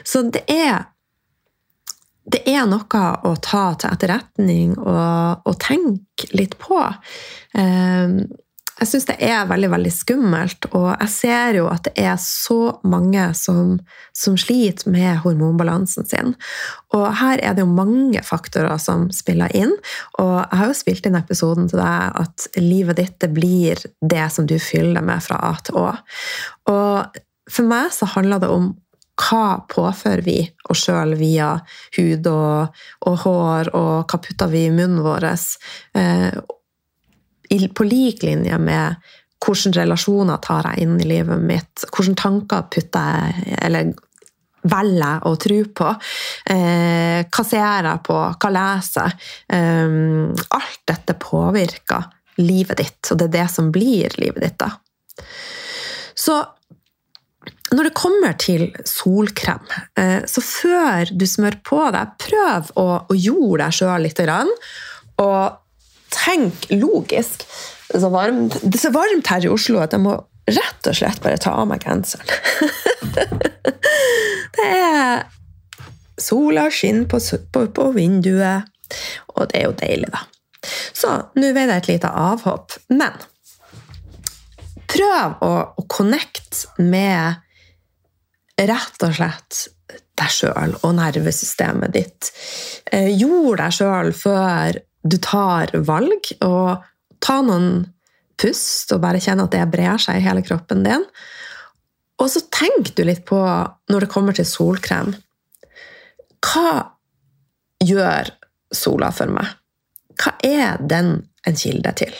Så 0.07 0.23
det 0.31 0.45
er 0.51 0.85
det 2.29 2.43
er 2.49 2.67
noe 2.69 3.01
å 3.25 3.33
ta 3.41 3.63
til 3.79 3.89
etterretning 3.89 4.77
og, 4.77 5.41
og 5.47 5.57
tenke 5.63 6.29
litt 6.37 6.57
på. 6.61 6.79
Ehm, 7.57 8.23
jeg 8.81 8.89
syns 8.89 9.05
det 9.11 9.17
er 9.21 9.45
veldig 9.45 9.67
veldig 9.69 9.91
skummelt, 9.93 10.65
og 10.73 10.87
jeg 10.89 11.11
ser 11.13 11.57
jo 11.59 11.67
at 11.69 11.85
det 11.85 12.01
er 12.01 12.15
så 12.21 12.79
mange 12.87 13.27
som, 13.37 13.75
som, 14.17 14.37
sliter 14.41 14.89
med 14.89 15.19
hormonbalansen 15.21 16.07
sin. 16.09 16.33
Og 16.97 17.05
her 17.19 17.41
er 17.45 17.53
det 17.53 17.61
jo 17.61 17.69
mange 17.69 18.23
faktorer 18.25 18.81
som 18.81 19.09
spiller 19.13 19.53
inn, 19.57 19.75
og 20.17 20.33
jeg 20.39 20.61
har 20.61 20.71
jo 20.71 20.79
spilt 20.79 21.09
inn 21.09 21.19
episoden 21.19 21.69
til 21.69 21.81
deg 21.81 22.21
at 22.23 22.47
livet 22.57 23.01
ditt 23.03 23.19
det 23.21 23.29
blir 23.35 23.85
det 24.01 24.27
som 24.33 24.49
du 24.49 24.57
fyller 24.61 25.05
med 25.05 25.21
fra 25.25 25.37
A 25.51 25.53
til 25.61 25.77
Å. 25.81 25.87
Og 26.73 27.21
for 27.51 27.69
meg 27.69 27.93
så 27.93 28.09
handler 28.15 28.41
det 28.41 28.49
om 28.49 28.71
hva 29.31 29.63
påfører 29.71 30.23
vi 30.25 30.39
oss 30.71 30.83
sjøl 30.87 31.15
via 31.19 31.53
hud 31.97 32.27
og, 32.27 32.81
og, 33.07 33.15
hår, 33.23 33.71
og 33.77 34.11
hva 34.11 34.19
putter 34.19 34.51
vi 34.51 34.65
i 34.67 34.73
munnen 34.73 35.03
vår? 35.05 35.29
Eh, 35.95 36.35
på 37.75 37.87
lik 37.87 38.23
linje 38.27 38.59
med 38.59 39.11
hvilke 39.41 39.73
relasjoner 39.79 40.37
tar 40.43 40.69
jeg 40.69 40.85
inn 40.85 40.99
i 41.01 41.09
livet 41.09 41.41
mitt, 41.41 41.85
hvilke 41.89 42.17
tanker 42.19 42.67
putter 42.71 43.17
jeg 43.17 43.57
eller 43.65 43.93
velger 44.61 45.01
jeg 45.01 45.25
å 45.25 45.37
tro 45.41 45.59
på? 45.81 45.91
Eh, 46.53 47.19
hva 47.25 47.45
ser 47.47 47.87
jeg 47.87 48.03
på? 48.05 48.17
Hva 48.37 48.51
leser 48.53 49.07
jeg? 49.07 49.29
Eh, 49.57 49.95
alt 50.59 50.83
dette 50.91 51.17
påvirker 51.17 52.09
livet 52.41 52.77
ditt, 52.83 53.11
og 53.11 53.19
det 53.19 53.29
er 53.29 53.37
det 53.39 53.47
som 53.53 53.71
blir 53.73 54.13
livet 54.21 54.43
ditt. 54.45 54.59
da. 54.61 54.69
Så 56.15 56.37
når 57.71 57.87
det 57.87 57.95
kommer 57.95 58.33
til 58.39 58.65
solkrem, 58.87 59.63
eh, 59.99 60.25
så 60.27 60.43
før 60.43 61.11
du 61.15 61.25
smører 61.27 61.61
på 61.63 61.79
deg, 61.95 62.15
prøv 62.19 62.71
å, 62.79 62.87
å 63.07 63.15
jorde 63.15 63.63
deg 63.63 63.77
sjøl 63.77 64.07
litt. 64.07 64.19
Og 65.21 65.61
tenk 66.11 66.67
logisk. 66.75 67.45
Det 67.87 67.95
er, 67.95 68.03
så 68.03 68.11
varmt, 68.11 68.57
det 68.63 68.75
er 68.75 68.83
så 68.85 68.91
varmt 68.95 69.31
her 69.31 69.47
i 69.47 69.51
Oslo 69.51 69.79
at 69.83 69.95
jeg 69.95 70.03
må 70.03 70.17
rett 70.51 70.89
og 70.89 70.97
slett 70.97 71.21
bare 71.23 71.39
ta 71.39 71.53
av 71.59 71.69
meg 71.69 71.83
genseren. 71.85 72.27
det 74.57 74.67
er 74.67 75.23
Sola 76.21 76.67
skinner 76.69 77.07
på, 77.09 77.17
på, 77.51 77.65
på, 77.73 77.85
vinduet, 77.95 78.67
og 79.33 79.47
det 79.49 79.57
er 79.57 79.63
jo 79.65 79.77
deilig, 79.79 80.11
da. 80.13 80.25
Så 80.93 81.13
nå 81.39 81.53
ble 81.55 81.63
det 81.69 81.77
et 81.79 81.89
lite 81.89 82.11
avhopp. 82.11 82.75
Men 82.93 83.15
prøv 84.91 85.39
å, 85.41 85.53
å 85.79 85.85
connecte 85.89 86.83
med 86.83 87.39
rett 88.69 89.05
og 89.05 89.15
slett 89.15 89.61
deg 90.19 90.31
sjøl 90.31 90.75
og 90.81 90.93
nervesystemet 90.97 91.93
ditt. 91.95 92.31
Eh, 92.91 93.09
jord 93.17 93.59
deg 93.61 93.75
sjøl 93.75 94.11
før 94.15 94.79
du 95.01 95.17
tar 95.23 95.73
valg, 95.87 96.33
og 96.45 96.83
ta 97.21 97.39
noen 97.45 97.85
pust 98.41 98.91
og 98.93 99.01
bare 99.03 99.21
kjenne 99.21 99.47
at 99.47 99.55
det 99.55 99.65
brer 99.73 100.01
seg 100.01 100.19
i 100.19 100.25
hele 100.25 100.43
kroppen 100.45 100.85
din. 100.85 101.05
Og 102.21 102.29
så 102.29 102.43
tenk 102.53 102.93
du 102.97 103.03
litt 103.05 103.23
på, 103.25 103.39
når 103.89 104.05
det 104.05 104.11
kommer 104.13 104.37
til 104.37 104.45
solkrem 104.45 105.15
Hva 106.41 106.73
gjør 107.81 108.29
sola 108.73 109.09
for 109.13 109.33
meg? 109.33 109.57
Hva 110.21 110.35
er 110.45 110.81
den 110.85 111.15
en 111.47 111.57
kilde 111.57 111.93
til? 111.97 112.13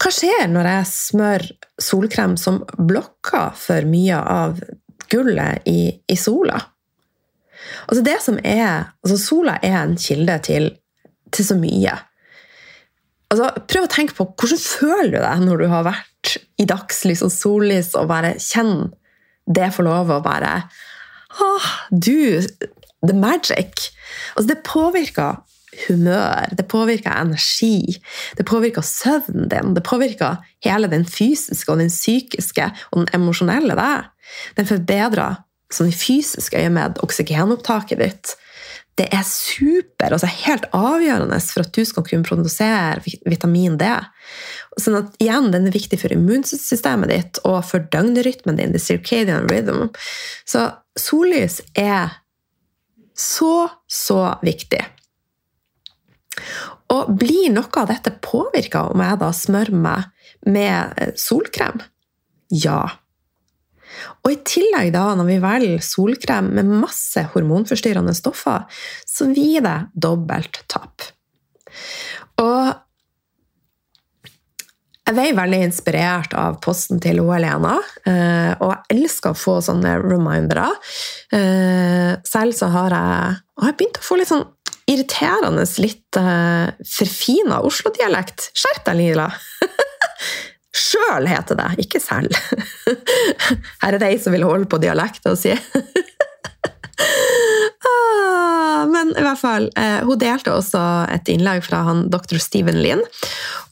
Hva 0.00 0.10
skjer 0.14 0.46
når 0.48 0.66
jeg 0.70 0.88
smør 0.88 1.46
solkrem 1.80 2.36
som 2.40 2.62
blokker 2.78 3.52
for 3.58 3.86
mye 3.88 4.18
av 4.18 4.62
gullet 5.10 5.66
i, 5.68 5.90
i 6.08 6.16
sola? 6.18 6.58
Altså 7.86 8.02
det 8.06 8.16
som 8.24 8.38
er, 8.46 8.92
altså 9.04 9.18
Sola 9.20 9.58
er 9.62 9.76
en 9.82 9.98
kilde 10.00 10.38
til 10.46 10.70
til 11.34 11.46
så 11.46 11.56
mye. 11.58 11.96
Altså, 13.30 13.50
prøv 13.70 13.86
å 13.86 13.90
tenke 13.90 14.16
på 14.16 14.26
hvordan 14.26 14.62
føler 14.62 15.12
du 15.14 15.20
deg 15.22 15.44
når 15.44 15.62
du 15.62 15.68
har 15.70 15.86
vært 15.86 16.36
i 16.60 16.66
dagslys 16.68 17.22
og 17.26 17.32
sollys 17.32 17.92
og 17.98 18.10
bare 18.10 18.34
kjenn 18.42 18.90
det 19.50 19.70
får 19.74 19.86
lov 19.86 20.10
å 20.12 20.18
bare 20.22 20.50
ah, 21.42 21.70
Du, 21.90 22.42
the 23.06 23.14
magic! 23.14 23.86
Altså, 24.34 24.48
det 24.50 24.60
påvirker 24.66 25.40
humør, 25.86 26.50
det 26.58 26.66
påvirker 26.66 27.14
energi, 27.14 27.94
det 28.36 28.44
påvirker 28.46 28.82
søvnen 28.84 29.46
din, 29.48 29.74
det 29.76 29.84
påvirker 29.86 30.42
hele 30.66 30.90
den 30.90 31.06
fysiske 31.06 31.70
og 31.70 31.78
den 31.78 31.92
psykiske 31.92 32.66
og 32.90 32.98
den 32.98 33.12
emosjonelle 33.14 33.78
deg. 33.78 34.10
Den 34.58 34.68
forbedrer 34.68 35.40
sånn 35.70 35.90
i 35.92 35.94
fysisk 35.94 36.56
øyemed 36.58 36.98
oksygenopptaket 37.04 38.00
ditt 38.02 38.36
det 39.00 39.06
er 39.16 39.24
super, 39.24 40.12
altså 40.12 40.28
helt 40.28 40.66
avgjørende 40.76 41.38
for 41.46 41.64
at 41.64 41.72
du 41.72 41.86
skal 41.88 42.04
kunne 42.04 42.26
produsere 42.26 43.00
vitamin 43.28 43.78
D. 43.80 43.88
Sånn 44.80 44.98
at 44.98 45.14
igjen, 45.22 45.50
Den 45.54 45.68
er 45.68 45.76
viktig 45.76 46.00
for 46.02 46.12
immunsystemet 46.12 47.08
ditt 47.08 47.40
og 47.48 47.62
for 47.64 47.86
døgnrytmen 47.92 48.58
din, 48.58 48.74
the 48.74 48.82
circadian 48.82 49.48
rhythm. 49.48 49.88
Så 50.44 50.68
sollys 50.98 51.60
er 51.78 52.18
så, 53.16 53.70
så 53.88 54.20
viktig. 54.44 54.82
Og 56.92 57.14
blir 57.20 57.52
noe 57.54 57.72
av 57.80 57.88
dette 57.88 58.12
påvirka 58.24 58.88
om 58.90 59.00
jeg 59.04 59.20
da 59.22 59.30
smører 59.36 59.80
meg 59.86 60.28
med 60.44 61.16
solkrem? 61.20 61.80
Ja. 62.50 62.82
Og 64.24 64.34
i 64.34 64.40
tillegg, 64.46 64.92
da, 64.94 65.08
når 65.18 65.28
vi 65.28 65.38
velger 65.42 65.84
solkrem 65.84 66.52
med 66.56 66.70
masse 66.82 67.24
hormonforstyrrende 67.32 68.14
stoffer, 68.16 68.68
så 69.08 69.30
gir 69.34 69.64
det 69.66 69.78
dobbelt 69.94 70.62
tap. 70.70 71.10
Og 72.40 72.70
jeg 75.10 75.16
ble 75.16 75.30
veldig 75.34 75.58
inspirert 75.66 76.34
av 76.38 76.60
posten 76.62 77.00
til 77.02 77.18
Helena, 77.26 77.74
eh, 78.06 78.52
og 78.62 78.70
jeg 78.70 79.00
elsker 79.00 79.32
å 79.32 79.38
få 79.38 79.56
sånne 79.64 79.96
remindere. 80.04 80.68
Eh, 81.34 82.12
selv 82.28 82.54
så 82.54 82.68
har 82.70 82.94
jeg, 82.94 83.40
jeg 83.64 83.76
begynt 83.80 83.98
å 83.98 84.06
få 84.06 84.20
litt 84.20 84.30
sånn 84.30 84.46
irriterende 84.90 85.64
litt 85.82 86.18
eh, 86.18 86.70
forfina 86.94 87.58
Oslo-dialekt. 87.66 88.52
Skjerp 88.54 88.86
deg, 88.86 89.00
Lila! 89.02 89.28
Sjøl 90.76 91.26
heter 91.26 91.58
det, 91.58 91.70
ikke 91.84 92.00
selv. 92.02 92.34
Her 93.82 93.94
er 93.94 93.98
det 93.98 94.10
ei 94.12 94.18
som 94.22 94.34
vil 94.34 94.46
holde 94.46 94.68
på 94.70 94.80
dialekta 94.82 95.36
si. 95.38 95.56
Ah, 97.80 98.84
men 98.86 99.14
i 99.16 99.22
hvert 99.24 99.40
fall, 99.40 99.66
eh, 99.76 100.02
hun 100.04 100.18
delte 100.20 100.52
også 100.52 100.80
et 101.08 101.30
innlegg 101.32 101.62
fra 101.64 101.80
han 101.86 102.02
dr. 102.12 102.36
Steven 102.40 102.76
Lien. 102.84 103.00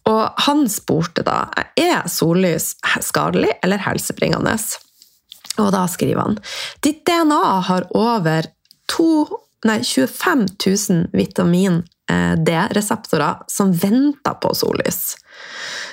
Og 0.09 0.41
han 0.47 0.63
spurte 0.73 1.23
da 1.27 1.43
er 1.77 2.09
sollys 2.09 2.71
skadelig 3.05 3.53
eller 3.61 3.85
helsebringende. 3.85 4.57
Og 5.61 5.69
da 5.77 5.85
skriver 5.93 6.23
han 6.25 6.41
ditt 6.85 7.05
DNA 7.09 7.43
har 7.69 7.87
over 7.93 8.49
to, 8.89 9.29
nei, 9.69 9.83
25 9.85 10.49
000 10.57 11.05
vitamin 11.13 11.83
Eh, 12.11 12.33
D-reseptorer 12.33 13.35
som 13.47 13.73
venter 13.73 14.35
på 14.41 14.55
sollys. 14.55 15.17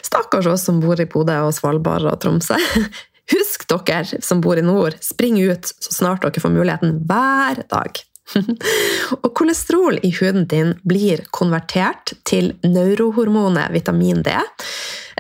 Stakkars 0.06 0.50
oss 0.52 0.66
som 0.68 0.80
bor 0.84 1.00
i 1.02 1.08
Bodø 1.10 1.38
og 1.48 1.54
Svalbard 1.58 2.06
og 2.12 2.20
Tromsø. 2.22 2.60
Husk 3.34 3.66
dere 3.72 4.22
som 4.22 4.42
bor 4.44 4.60
i 4.60 4.66
nord, 4.66 5.00
spring 5.02 5.40
ut 5.42 5.66
så 5.66 5.94
snart 5.94 6.26
dere 6.26 6.44
får 6.44 6.54
muligheten 6.54 7.00
hver 7.10 7.64
dag. 7.72 8.04
og 9.24 9.32
kolesterol 9.38 10.00
i 10.06 10.12
huden 10.20 10.48
din 10.50 10.74
blir 10.86 11.24
konvertert 11.34 12.16
til 12.26 12.54
neurohormonet 12.66 13.74
vitamin 13.74 14.24
D, 14.26 14.34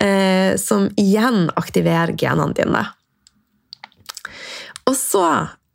eh, 0.01 0.53
som 0.61 0.89
igjen 1.01 1.49
aktiverer 1.57 2.15
genene 2.17 2.53
dine. 2.57 2.83
Og 4.85 4.97
så 4.97 5.25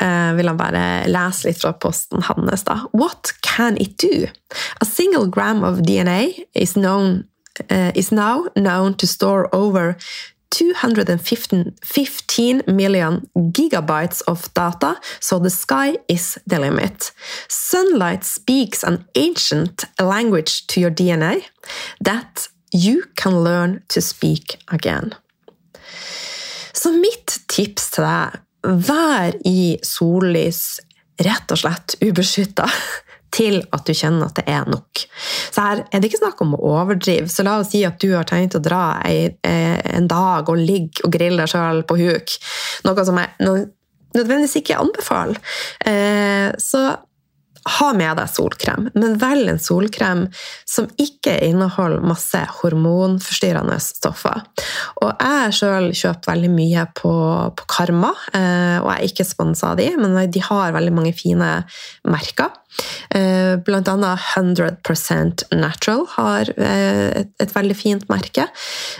eh, 0.02 0.31
vil 0.38 0.50
han 0.50 0.59
bare 0.59 0.85
lese 1.11 1.49
litt 1.49 1.62
fra 1.62 1.75
posten 1.75 2.23
hans. 2.26 2.67
da. 2.67 2.81
What 2.93 3.35
can 3.47 3.79
it 3.79 3.99
do? 3.99 4.29
A 4.81 4.87
single 4.87 5.26
gram 5.26 5.64
of 5.64 5.83
DNA 5.87 6.47
is, 6.55 6.75
known, 6.75 7.25
uh, 7.71 7.93
is 7.95 8.12
now 8.12 8.47
known 8.57 8.95
to 8.95 9.07
store 9.07 9.49
over 9.52 9.97
215 10.50 12.62
million 12.67 13.31
gigabytes 13.37 14.23
of 14.26 14.52
data, 14.55 14.97
so 15.21 15.38
the 15.38 15.50
sky 15.50 15.97
is 16.09 16.38
the 16.47 16.59
limit. 16.59 17.12
Sunlight 17.49 18.25
speaks 18.25 18.83
an 18.83 19.05
ancient 19.14 19.85
language 20.00 20.67
to 20.67 20.81
your 20.81 20.90
DNA 20.90 21.45
that 22.00 22.49
you 22.73 23.05
can 23.17 23.45
learn 23.45 23.83
to 23.88 24.00
speak 24.00 24.57
again. 24.69 25.14
Så 26.73 26.93
mitt 26.93 27.40
tips 27.49 27.90
til 27.90 28.05
deg 28.05 28.31
vær 28.88 29.35
i 29.47 29.79
sollys 29.85 30.81
rett 31.21 31.52
og 31.52 31.59
slett 31.61 31.95
ubeskytta 32.00 32.67
til 33.35 33.61
at 33.71 33.87
du 33.87 33.95
kjenner 33.95 34.29
at 34.31 34.39
det 34.41 34.47
er 34.51 34.69
nok. 34.71 35.05
Så 35.51 35.65
her 35.65 35.83
er 35.87 36.01
det 36.01 36.11
ikke 36.11 36.23
snakk 36.23 36.41
om 36.45 36.55
å 36.57 36.63
overdrive. 36.75 37.29
Så 37.31 37.47
la 37.47 37.59
oss 37.61 37.73
si 37.73 37.85
at 37.87 38.01
du 38.03 38.13
har 38.15 38.29
tenkt 38.29 38.59
å 38.59 38.63
dra 38.63 39.01
en 39.07 40.09
dag 40.11 40.49
og 40.51 40.59
ligge 40.59 41.07
og 41.07 41.15
grille 41.15 41.43
deg 41.43 41.53
sjøl 41.53 41.85
på 41.87 41.99
huk. 42.01 42.39
Noe 42.87 43.07
som 43.07 43.21
jeg 43.21 43.69
nødvendigvis 44.17 44.59
ikke 44.61 44.81
anbefaler. 44.81 45.39
Eh, 45.87 46.51
så 46.59 46.89
ha 47.71 47.91
med 47.93 48.17
deg 48.17 48.31
solkrem, 48.33 48.87
men 48.97 49.19
velg 49.21 49.51
en 49.53 49.61
solkrem 49.61 50.23
som 50.69 50.87
ikke 51.01 51.35
inneholder 51.45 52.07
masse 52.09 52.41
hormonforstyrrende 52.61 53.77
stoffer. 53.85 54.41
Og 55.05 55.11
jeg 55.21 55.57
sjøl 55.59 55.91
kjøper 55.93 56.33
veldig 56.33 56.53
mye 56.55 56.87
på, 56.97 57.13
på 57.53 57.69
Karma, 57.71 58.15
eh, 58.33 58.79
og 58.81 58.89
jeg 58.89 58.97
er 58.97 59.11
ikke 59.11 59.29
sponsa 59.29 59.75
av 59.75 59.83
de, 59.83 59.91
men 60.01 60.17
de 60.33 60.45
har 60.47 60.73
veldig 60.77 60.97
mange 60.97 61.13
fine 61.17 61.53
merker. 62.09 62.57
Eh, 63.11 63.57
blant 63.67 63.89
annet 63.89 64.21
100% 64.37 65.45
Natural 65.50 66.05
har 66.15 66.50
eh, 66.57 67.27
et, 67.43 67.55
veldig 67.55 67.77
fint 67.77 68.07
merke. 68.12 68.47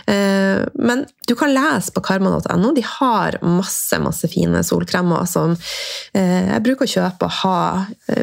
Eh, 0.05 0.61
men 0.75 1.05
du 1.27 1.35
kan 1.39 1.53
lese 1.53 1.93
på 1.95 2.03
karma.no. 2.03 2.73
De 2.75 2.85
har 2.97 3.39
masse 3.45 3.99
masse 4.03 4.27
fine 4.31 4.63
solkremer 4.67 5.27
som 5.29 5.53
jeg 6.11 6.63
bruker 6.65 6.87
å 6.87 6.91
kjøpe 6.91 7.27
og 7.27 7.37
ha 7.41 7.59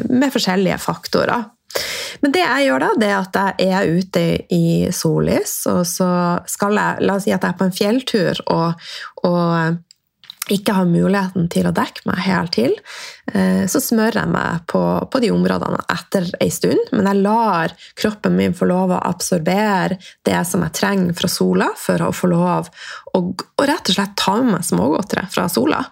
med 0.09 0.33
forskjellige 0.33 0.77
faktorer. 0.83 1.47
Men 2.21 2.33
det 2.33 2.41
jeg 2.43 2.65
gjør 2.67 2.83
da, 2.83 2.89
det 2.99 3.09
er 3.09 3.17
at 3.17 3.61
jeg 3.61 3.75
er 3.77 3.99
ute 3.99 4.23
i 4.53 4.65
sollys, 4.93 5.53
og 5.69 5.83
så 5.87 6.09
skal 6.49 6.77
jeg 6.77 7.05
La 7.05 7.17
oss 7.17 7.27
si 7.27 7.33
at 7.33 7.45
jeg 7.45 7.53
er 7.53 7.59
på 7.59 7.67
en 7.67 7.75
fjelltur 7.75 8.41
og, 8.49 8.89
og 9.29 9.77
ikke 10.49 10.73
har 10.73 10.87
muligheten 10.89 11.49
til 11.51 11.67
å 11.69 11.73
dekke 11.75 12.05
meg 12.09 12.21
helt 12.25 12.53
til, 12.55 12.73
eh, 13.33 13.65
så 13.69 13.81
smører 13.83 14.21
jeg 14.21 14.31
meg 14.33 14.63
på, 14.71 14.81
på, 15.11 15.21
de 15.21 15.31
områdene 15.35 15.81
etter 15.93 16.29
ei 16.41 16.49
stund. 16.53 16.89
Men 16.95 17.09
jeg 17.11 17.21
lar 17.25 17.75
kroppen 17.99 18.37
min 18.37 18.55
få 18.57 18.69
lov 18.69 18.95
å 18.95 19.03
absorbere 19.11 19.99
det 20.25 20.39
som 20.49 20.63
jeg 20.65 20.75
trenger 20.79 21.13
fra 21.17 21.29
sola, 21.31 21.69
for 21.77 22.07
å 22.07 22.11
få 22.15 22.31
lov 22.31 22.71
å, 23.13 23.23
rett 23.61 23.91
og 23.91 23.99
slett 23.99 24.17
ta 24.17 24.39
med 24.39 24.55
meg 24.55 24.65
smågodteri 24.65 25.27
fra 25.29 25.45
sola. 25.51 25.83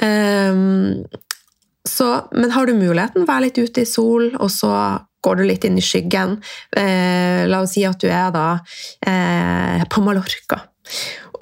Um, 0.00 1.02
så, 1.88 2.08
men 2.32 2.52
har 2.54 2.68
du 2.68 2.76
muligheten, 2.78 3.26
vær 3.26 3.42
litt 3.42 3.58
ute 3.58 3.82
i 3.82 3.88
sol, 3.88 4.30
og 4.38 4.52
så 4.54 4.70
går 5.22 5.38
du 5.38 5.46
litt 5.46 5.64
inn 5.66 5.78
i 5.78 5.84
skyggen. 5.84 6.36
Eh, 6.78 7.42
la 7.50 7.62
oss 7.62 7.76
si 7.76 7.84
at 7.86 8.00
du 8.02 8.08
er 8.10 8.30
da 8.34 8.46
eh, 9.06 9.82
på 9.90 10.02
Mallorca 10.02 10.62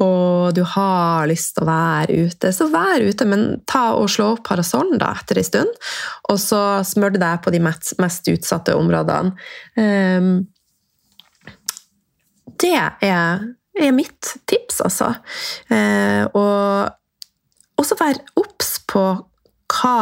og 0.01 0.55
du 0.57 0.63
har 0.65 1.29
lyst 1.29 1.55
til 1.57 1.67
å 1.67 1.69
være 1.69 2.25
ute, 2.27 2.53
så 2.57 2.69
vær 2.73 3.03
ute, 3.05 3.27
men 3.29 3.45
ta 3.69 3.91
og 3.99 4.09
slå 4.13 4.33
opp 4.35 4.47
parasollen 4.49 5.01
da 5.01 5.13
etter 5.19 5.41
en 5.41 5.47
stund. 5.47 5.75
Og 6.33 6.41
så 6.41 6.63
smør 6.89 7.15
du 7.15 7.21
deg 7.21 7.43
på 7.45 7.53
de 7.53 7.61
mest, 7.65 8.31
utsatte 8.33 8.77
områdene. 8.79 9.35
Um, 9.77 10.33
det 12.61 12.75
er, 12.77 13.45
er, 13.77 13.93
mitt 13.97 14.35
tips, 14.49 14.81
altså. 14.85 15.13
Uh, 15.73 16.25
og 16.37 17.81
også 17.81 17.97
vær 18.01 18.21
obs 18.41 18.75
på 18.89 19.05
hva 19.71 20.01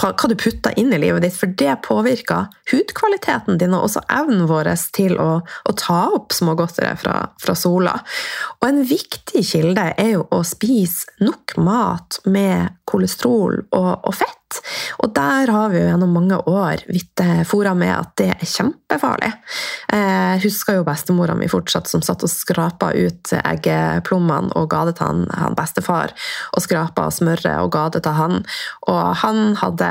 hva 0.00 0.28
du 0.28 0.34
putter 0.38 0.74
inn 0.80 0.92
i 0.94 0.98
livet 0.98 1.22
ditt, 1.24 1.36
for 1.36 1.52
det 1.58 1.74
påvirker 1.86 2.48
hudkvaliteten 2.72 3.58
din 3.60 3.74
og 3.76 3.88
også 3.88 4.02
evnen 4.12 4.46
vår 4.50 4.70
til 4.96 5.18
å, 5.20 5.30
å 5.42 5.74
ta 5.78 6.00
opp 6.16 6.32
smågodtere 6.34 6.94
fra, 7.00 7.16
fra, 7.42 7.56
sola. 7.58 7.98
Og 8.60 8.68
en 8.68 8.82
viktig 8.88 9.44
kilde 9.46 9.90
er 9.92 10.14
jo 10.14 10.26
å 10.32 10.42
spise 10.46 11.12
nok 11.22 11.56
mat 11.60 12.22
med 12.24 12.78
kolesterol 12.88 13.60
og, 13.70 13.92
og 14.08 14.16
fett. 14.16 14.41
Og 15.02 15.12
der 15.16 15.50
har 15.52 15.72
vi 15.72 15.80
jo 15.80 15.88
gjennom 15.88 16.12
mange 16.14 16.38
år 16.50 16.84
blitt 16.88 17.22
fora 17.48 17.74
med 17.78 17.92
at 17.94 18.12
det 18.20 18.28
er 18.34 18.48
kjempefarlig. 18.48 19.30
Jeg 19.92 20.36
eh, 20.38 20.42
husker 20.44 20.78
jo 20.78 20.86
bestemora 20.86 21.34
mi 21.38 21.48
fortsatt 21.50 21.90
som 21.90 22.02
satt 22.04 22.24
og 22.24 22.30
skrapa 22.32 22.92
ut 22.96 23.32
eggeplommene 23.38 24.52
og 24.58 24.68
ga 24.72 24.84
det 24.88 24.96
til 24.98 25.24
han, 25.32 25.56
bestefar. 25.58 26.14
Og 26.56 26.64
skrapa 26.64 27.08
smøret 27.14 27.60
og 27.60 27.72
ga 27.74 27.88
det 27.94 28.04
til 28.06 28.16
han. 28.16 28.40
Og 28.90 29.02
han 29.22 29.56
hadde 29.60 29.90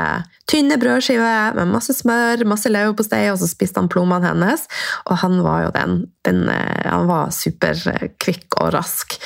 tynne 0.50 0.78
brødskiver 0.80 1.56
med 1.58 1.72
masse 1.72 1.94
smør, 1.96 2.44
masse 2.48 2.72
leverpostei, 2.72 3.24
og 3.32 3.38
så 3.40 3.48
spiste 3.50 3.80
han 3.80 3.90
plommene 3.92 4.32
hennes. 4.32 4.66
Og 5.06 5.22
han 5.22 5.38
var 5.44 5.66
jo 5.66 5.76
den, 5.76 6.02
den 6.26 6.44
eh, 6.52 6.90
Han 6.90 7.08
var 7.10 7.32
superkvikk 7.34 8.58
og 8.60 8.74
rask. 8.74 9.16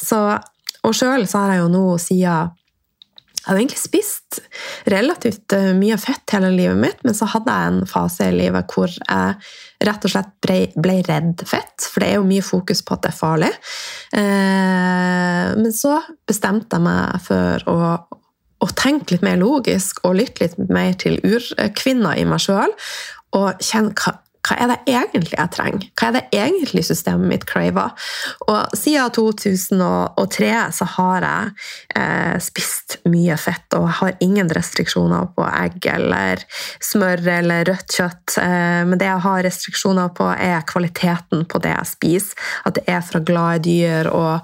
Så, 0.00 0.20
og 0.82 0.94
sjøl 0.94 1.26
har 1.26 1.54
jeg 1.54 1.64
jo 1.64 1.72
nå 1.72 1.84
siden 2.02 2.54
jeg 3.46 3.52
har 3.52 3.60
egentlig 3.60 3.78
spist 3.78 4.40
relativt 4.90 5.54
eh, 5.54 5.68
mye 5.78 5.94
fett 6.02 6.32
hele 6.34 6.48
livet 6.50 6.80
mitt, 6.82 7.04
men 7.06 7.14
så 7.14 7.28
hadde 7.30 7.54
jeg 7.54 7.70
en 7.70 7.86
fase 7.86 8.26
i 8.26 8.34
livet 8.34 8.74
hvor 8.74 8.90
jeg 8.90 9.86
rett 9.86 10.06
og 10.08 10.10
slett 10.10 10.32
ble, 10.42 10.56
ble 10.82 10.96
redd 11.06 11.44
fett, 11.46 11.86
for 11.86 12.02
det 12.02 12.08
er 12.08 12.18
jo 12.18 12.26
mye 12.26 12.42
fokus 12.42 12.82
på 12.82 12.96
at 12.96 13.04
det 13.06 13.12
er 13.12 13.20
farlig. 13.20 13.52
Eh, 14.18 15.54
men 15.62 15.70
så 15.78 16.00
bestemte 16.26 16.74
jeg 16.74 16.86
meg 16.88 17.22
for 17.22 17.70
å, 17.70 17.94
å 18.66 18.70
tenke 18.74 19.14
litt 19.14 19.26
mer 19.26 19.38
logisk 19.38 20.02
og 20.02 20.18
lytte 20.18 20.48
litt 20.48 20.58
mer 20.66 20.98
til 20.98 21.20
urkvinna 21.22 22.16
i 22.18 22.26
meg 22.26 22.42
sjøl. 22.42 22.74
Og 23.36 23.62
kjenne 23.62 23.94
hva, 23.94 24.16
hva 24.46 24.56
er 24.62 24.70
det 24.70 24.78
egentlig 24.86 25.34
jeg 25.34 25.52
trenger? 25.54 25.86
Hva 25.98 26.08
er 26.08 26.14
det 26.16 26.24
egentlig 26.38 26.84
systemet 26.86 27.30
mitt 27.30 27.46
craver? 27.48 27.94
Og 28.46 28.76
siden 28.78 29.14
2003 29.16 30.50
så 30.76 30.88
har 30.96 31.26
jeg 31.26 31.52
eh, 31.98 32.36
spist 32.42 32.98
mye 33.10 33.36
fett 33.40 33.76
og 33.78 33.88
har 34.00 34.14
ingen 34.24 34.50
restriksjoner 34.54 35.30
på 35.36 35.46
egg 35.48 35.88
eller 35.90 36.44
smør 36.84 37.24
eller 37.36 37.66
rødt 37.70 37.96
kjøtt. 37.98 38.36
Eh, 38.42 38.82
men 38.86 39.00
det 39.00 39.10
jeg 39.10 39.24
har 39.26 39.44
restriksjoner 39.46 40.12
på, 40.16 40.28
er 40.30 40.66
kvaliteten 40.68 41.46
på 41.50 41.62
det 41.64 41.74
jeg 41.74 41.92
spiser. 41.92 42.46
At 42.68 42.78
det 42.78 42.86
er 42.90 43.02
fra 43.06 43.22
glade 43.26 43.64
dyr. 43.66 44.10
Og 44.12 44.34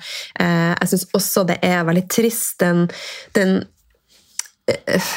eh, 0.43 0.73
jeg 0.73 0.93
syns 0.93 1.09
også 1.15 1.47
det 1.49 1.61
er 1.63 1.87
veldig 1.87 2.07
trist 2.11 2.59
den, 2.63 2.89
den 3.37 3.61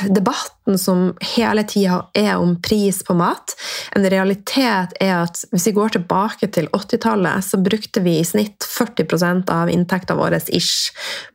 debatten 0.09 0.77
som 0.79 1.07
hele 1.35 1.63
tida 1.67 2.01
er 2.17 2.35
om 2.37 2.55
pris 2.61 3.01
på 3.05 3.15
mat. 3.17 3.55
En 3.95 4.05
realitet 4.09 4.95
er 5.01 5.13
at 5.21 5.41
hvis 5.51 5.67
vi 5.69 5.75
går 5.77 5.95
tilbake 5.97 6.49
til 6.55 6.69
80-tallet, 6.73 7.45
så 7.45 7.59
brukte 7.61 8.03
vi 8.05 8.17
i 8.19 8.27
snitt 8.27 8.65
40% 8.67 9.51
av 9.53 9.71
inntekta 9.71 10.17
vår 10.17 10.37
ish 10.47 10.91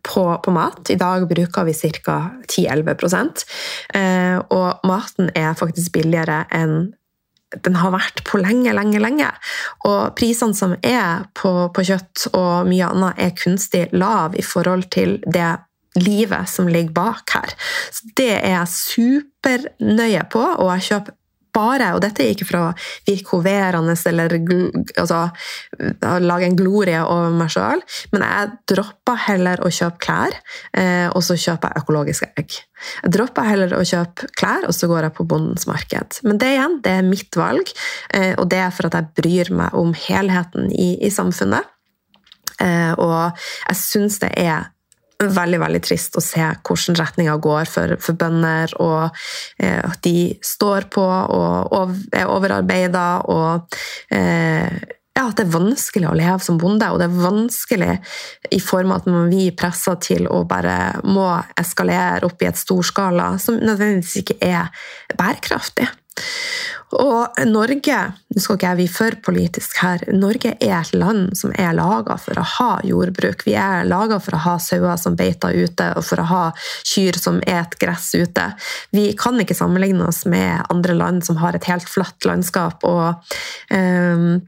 på, 0.07 0.25
på, 0.45 0.55
mat. 0.55 0.91
I 0.91 0.99
dag 1.01 1.29
bruker 1.31 1.69
vi 1.69 1.77
ca. 2.05 2.21
10-11 2.51 3.45
eh, 3.95 4.39
Og 4.51 4.87
maten 4.87 5.31
er 5.35 5.59
faktisk 5.59 5.95
billigere 5.99 6.45
enn 6.51 6.93
den 7.65 7.75
har 7.81 7.91
vært 7.91 8.23
på 8.29 8.39
lenge, 8.39 8.71
lenge, 8.77 9.01
lenge. 9.03 9.31
Og 9.89 10.13
prisene 10.19 10.55
som 10.55 10.77
er 10.87 11.27
på, 11.35 11.51
på 11.75 11.83
kjøtt 11.89 12.29
og 12.31 12.69
mye 12.71 12.93
annet, 12.93 13.19
er 13.19 13.35
kunstig 13.35 13.89
lav 13.91 14.37
i 14.39 14.45
forhold 14.47 14.87
til 14.95 15.19
det 15.27 15.57
livet 15.99 16.49
som 16.49 16.69
ligger 16.71 16.95
bak 16.95 17.35
her. 17.35 17.55
Så 17.91 18.13
det 18.17 18.33
er 18.39 18.53
jeg 18.55 18.75
supernøye 18.75 20.27
på, 20.31 20.43
og 20.43 20.71
jeg 20.77 20.87
kjøper 20.91 21.17
bare, 21.55 21.89
og 21.97 22.03
dette 22.05 22.23
er 22.23 22.35
ikke 22.35 22.47
for 22.49 22.59
å 22.61 22.67
virke 23.09 23.35
hoverende 23.35 23.97
eller 24.07 24.37
altså, 24.39 25.21
lage 26.23 26.47
en 26.47 26.59
glorie 26.59 27.01
over 27.03 27.35
meg 27.35 27.53
sjøl, 27.53 27.83
men 28.15 28.25
jeg 28.27 28.53
dropper 28.71 29.23
heller 29.27 29.65
å 29.67 29.73
kjøpe 29.75 30.03
klær, 30.07 30.37
eh, 30.79 31.09
og 31.11 31.25
så 31.27 31.35
kjøper 31.35 31.73
jeg 31.73 31.85
økologiske 31.85 32.31
egg. 32.41 32.59
Jeg 33.03 33.15
dropper 33.17 33.51
heller 33.51 33.75
å 33.77 33.83
kjøpe 33.87 34.31
klær, 34.39 34.69
og 34.69 34.77
så 34.77 34.89
går 34.91 35.09
jeg 35.09 35.17
på 35.19 35.27
bondens 35.31 35.67
marked. 35.71 36.21
Men 36.27 36.41
det 36.41 36.55
igjen, 36.55 36.79
det 36.85 36.97
er 37.01 37.11
mitt 37.11 37.39
valg, 37.39 37.75
eh, 38.15 38.33
og 38.37 38.49
det 38.53 38.63
er 38.63 38.75
for 38.75 38.91
at 38.91 38.99
jeg 39.01 39.15
bryr 39.21 39.55
meg 39.65 39.77
om 39.79 39.95
helheten 40.07 40.71
i, 40.71 40.93
i 41.03 41.13
samfunnet. 41.13 41.67
Eh, 42.61 42.93
og 43.01 43.41
jeg 43.67 43.81
syns 43.81 44.21
det 44.23 44.35
er 44.39 44.71
veldig 45.21 45.61
veldig 45.61 45.83
trist 45.85 46.17
å 46.17 46.23
se 46.25 46.43
hvordan 46.43 46.99
retninga 47.01 47.37
går 47.43 47.69
for, 47.71 47.97
for, 48.01 48.17
bønder, 48.21 48.73
og 48.81 49.21
eh, 49.61 49.81
at 49.83 50.01
de 50.07 50.33
står 50.45 50.89
på 50.93 51.05
og, 51.05 51.75
og 51.77 52.17
er 52.17 52.31
overarbeida. 52.31 53.07
og 53.29 53.77
eh, 54.15 54.81
ja, 55.21 55.27
at 55.27 55.37
det 55.37 55.49
er 55.49 55.53
vanskelig 55.53 56.09
å 56.09 56.17
leve 56.17 56.39
som 56.45 56.59
bonde, 56.61 56.87
og 56.89 57.01
det 57.01 57.09
er 57.11 57.23
vanskelig 57.25 57.95
i 58.55 58.61
form 58.63 58.95
av 58.95 59.03
at 59.03 59.09
man 59.11 59.29
blir 59.29 59.57
pressa 59.59 59.97
til 60.01 60.29
å 60.31 60.45
bare 60.49 61.03
må 61.05 61.27
eskalere 61.61 62.29
opp 62.29 62.41
i 62.41 62.49
et 62.49 62.61
storskala 62.61 63.35
som 63.43 63.59
nødvendigvis 63.61 64.23
ikke 64.23 64.39
er 64.41 64.71
bærekraftig. 65.19 65.91
Og 66.91 67.39
Norge 67.47 67.99
nå 68.35 68.41
skal 68.43 68.57
ikke 68.57 68.67
jeg 68.67 68.79
bli 68.81 68.87
for 68.91 69.17
politisk 69.23 69.77
her, 69.79 70.03
Norge 70.11 70.57
er 70.59 70.75
et 70.81 70.95
land 70.99 71.37
som 71.39 71.53
er 71.55 71.75
laga 71.77 72.17
for 72.19 72.39
å 72.41 72.47
ha 72.57 72.71
jordbruk. 72.87 73.45
Vi 73.47 73.55
er 73.59 73.87
laga 73.87 74.19
for 74.23 74.35
å 74.35 74.43
ha 74.43 74.57
sauer 74.63 74.99
som 74.99 75.15
beiter 75.19 75.55
ute, 75.55 75.87
og 75.95 76.07
for 76.07 76.23
å 76.23 76.27
ha 76.31 76.43
kyr 76.91 77.19
som 77.21 77.39
et 77.47 77.77
gress 77.79 78.11
ute. 78.19 78.49
Vi 78.97 79.11
kan 79.19 79.39
ikke 79.39 79.59
sammenligne 79.59 80.09
oss 80.11 80.25
med 80.31 80.67
andre 80.73 80.99
land 80.99 81.27
som 81.27 81.39
har 81.43 81.55
et 81.55 81.69
helt 81.71 81.87
flatt 81.91 82.27
landskap. 82.27 82.83
og 82.83 83.23
um, 83.71 84.41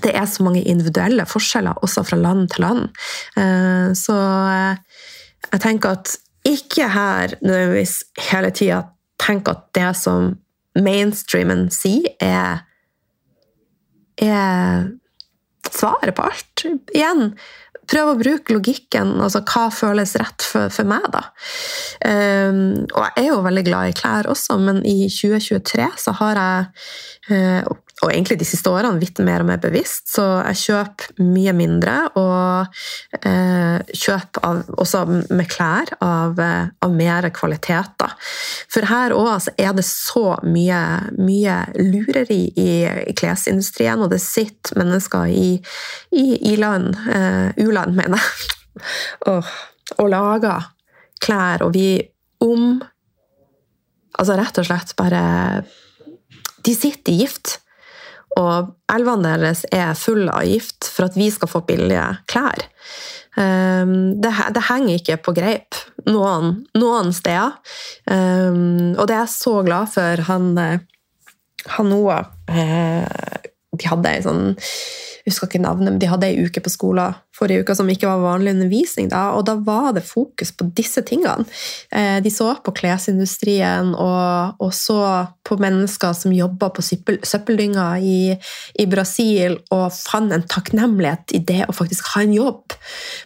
det 0.00 0.14
er 0.16 0.28
så 0.30 0.44
mange 0.46 0.62
individuelle 0.64 1.26
forskjeller 1.28 1.82
også 1.84 2.06
fra 2.08 2.16
land 2.16 2.48
til 2.54 2.64
land. 2.64 2.86
Uh, 3.36 3.92
så 3.96 4.16
uh, 4.16 5.00
jeg 5.50 5.64
tenker 5.66 5.98
at 5.98 6.16
ikke 6.48 6.88
her 6.88 7.34
nødvendigvis 7.42 7.98
hele 8.30 8.52
tida 8.56 8.84
tenk 9.20 9.50
at 9.52 9.66
det 9.76 9.90
som 9.98 10.32
mainstreamen 10.84 11.68
sier, 11.74 12.14
er, 12.22 12.62
er 14.20 14.90
svaret 15.70 16.16
på 16.16 16.26
alt. 16.26 16.64
Igjen, 16.94 17.32
prøv 17.90 18.12
å 18.12 18.18
bruke 18.20 18.54
logikken. 18.54 19.16
altså 19.22 19.42
Hva 19.46 19.66
føles 19.74 20.14
rett 20.20 20.46
for, 20.46 20.70
for 20.72 20.88
meg, 20.88 21.06
da? 21.12 21.24
Um, 22.06 22.62
og 22.94 23.06
jeg 23.06 23.24
er 23.24 23.28
jo 23.30 23.42
veldig 23.46 23.66
glad 23.66 23.90
i 23.90 23.96
klær 23.98 24.30
også, 24.30 24.58
men 24.62 24.82
i 24.86 25.10
2023 25.10 25.90
så 26.04 26.14
har 26.20 26.40
jeg 26.40 26.70
uh, 27.32 27.72
og 28.00 28.08
egentlig 28.08 28.38
de 28.40 28.46
siste 28.48 28.70
årene 28.72 28.96
blitt 29.00 29.18
mer 29.24 29.42
og 29.42 29.48
mer 29.50 29.60
bevisst, 29.60 30.06
så 30.14 30.24
jeg 30.48 30.60
kjøper 30.62 31.24
mye 31.26 31.52
mindre. 31.56 31.96
Og 32.16 33.20
eh, 33.28 33.92
kjøper 33.92 34.46
av, 34.46 34.62
også 34.80 35.02
med 35.28 35.48
klær 35.52 35.92
av, 36.04 36.40
eh, 36.40 36.70
av 36.80 36.94
mer 36.96 37.28
kvalitet. 37.36 37.92
Da. 38.00 38.08
For 38.72 38.88
her 38.88 39.14
òg 39.16 39.28
altså, 39.34 39.54
er 39.60 39.76
det 39.76 39.84
så 39.88 40.38
mye, 40.46 40.80
mye 41.20 41.58
lureri 41.76 42.42
i, 42.54 42.70
i, 43.04 43.16
klesindustrien, 43.20 44.00
og 44.00 44.14
det 44.14 44.22
sitter 44.24 44.80
mennesker 44.80 45.28
i, 45.28 45.50
i 46.16 46.26
i-land, 46.54 46.94
eh, 47.12 47.60
u-land, 47.60 47.98
mener 48.00 48.16
jeg, 48.16 48.84
og, 49.34 49.52
og 49.98 50.12
lager 50.12 50.70
klær, 51.20 51.66
og 51.66 51.76
vi 51.76 51.98
om 52.40 52.80
Altså 54.20 54.34
rett 54.36 54.58
og 54.60 54.66
slett 54.66 54.90
bare 54.98 55.20
De 56.66 56.72
sitter 56.76 57.14
i 57.14 57.20
gift. 57.22 57.60
Og 58.38 58.70
elvene 58.92 59.34
deres 59.40 59.64
er 59.74 59.98
fulle 59.98 60.30
av 60.30 60.46
gift 60.46 60.86
for 60.92 61.08
at 61.08 61.16
vi 61.18 61.30
skal 61.34 61.50
få 61.50 61.64
billige 61.66 62.04
klær. 62.30 62.62
Um, 63.36 64.20
det, 64.22 64.30
det, 64.54 64.62
henger 64.66 64.98
ikke 64.98 65.18
på 65.24 65.34
greip 65.36 65.78
noen, 66.10 66.64
noen 66.78 67.12
steder. 67.14 67.58
Um, 68.10 68.94
og 68.96 69.06
det 69.06 69.16
er 69.16 69.24
jeg 69.24 69.34
så 69.34 69.54
glad 69.66 69.90
for. 69.94 70.24
Han, 70.30 70.50
eh, 70.58 70.86
han 71.76 71.90
Noah 71.90 72.30
eh, 72.50 73.49
De 73.80 73.88
hadde 73.90 74.12
ei 74.12 74.24
sånn 74.24 74.50
jeg 75.20 75.34
husker 75.34 75.50
ikke 75.50 75.60
navnet, 75.60 75.92
men 75.92 75.98
de 76.00 76.08
hadde 76.08 76.28
ei 76.30 76.46
uke 76.46 76.62
på 76.64 76.70
skolen 76.72 77.16
forrige 77.36 77.64
uke 77.64 77.74
som 77.76 77.88
ikke 77.92 78.08
var 78.08 78.22
vanlig 78.22 78.54
undervisning. 78.54 79.10
Da, 79.12 79.30
og 79.36 79.44
da 79.48 79.56
var 79.64 79.92
det 79.96 80.04
fokus 80.08 80.52
på 80.56 80.66
disse 80.76 81.02
tingene. 81.06 81.44
Eh, 81.92 82.18
de 82.24 82.32
så 82.32 82.54
på 82.64 82.72
klesindustrien 82.76 83.92
og, 83.94 84.60
og 84.60 84.72
så 84.76 85.00
på 85.46 85.58
mennesker 85.60 86.16
som 86.16 86.34
jobba 86.36 86.70
på 86.72 86.84
søppeldynga 86.84 87.86
i, 88.00 88.20
i, 88.80 88.88
Brasil, 88.90 89.58
og 89.74 89.92
fant 89.94 90.32
en 90.32 90.46
takknemlighet 90.48 91.36
i 91.36 91.42
det 91.52 91.62
å 91.68 91.76
faktisk 91.76 92.14
ha 92.14 92.24
en 92.24 92.34
jobb. 92.36 92.76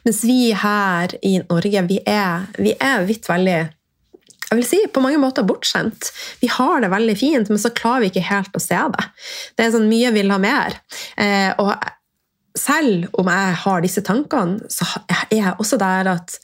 Mens 0.07 0.25
vi 0.27 0.51
her 0.51 1.15
i 1.23 1.39
Norge, 1.47 1.87
vi 1.89 2.03
er, 2.07 2.51
vi 2.59 2.75
er 2.75 3.07
vidt 3.09 3.31
veldig 3.31 3.61
jeg 4.55 4.63
vil 4.63 4.69
si, 4.69 4.81
på 4.95 5.03
mange 5.05 5.21
måter 5.23 5.47
bortskjemt. 5.47 6.11
Vi 6.41 6.51
har 6.55 6.85
det 6.85 6.93
veldig 6.93 7.17
fint, 7.19 7.51
men 7.51 7.61
så 7.61 7.73
klarer 7.75 8.07
vi 8.07 8.13
ikke 8.13 8.29
helt 8.31 8.55
å 8.55 8.63
se 8.63 8.79
det. 8.95 9.07
Det 9.57 9.67
er 9.67 9.75
sånn 9.75 9.91
mye 9.91 10.15
vil 10.15 10.33
ha 10.33 10.41
mer. 10.43 10.79
Eh, 11.21 11.51
og 11.59 11.75
selv 12.55 13.09
om 13.19 13.31
jeg 13.31 13.59
har 13.65 13.83
disse 13.83 14.05
tankene, 14.07 14.71
så 14.71 14.87
er 15.11 15.35
jeg 15.35 15.57
også 15.59 15.81
der 15.83 16.15
at 16.15 16.39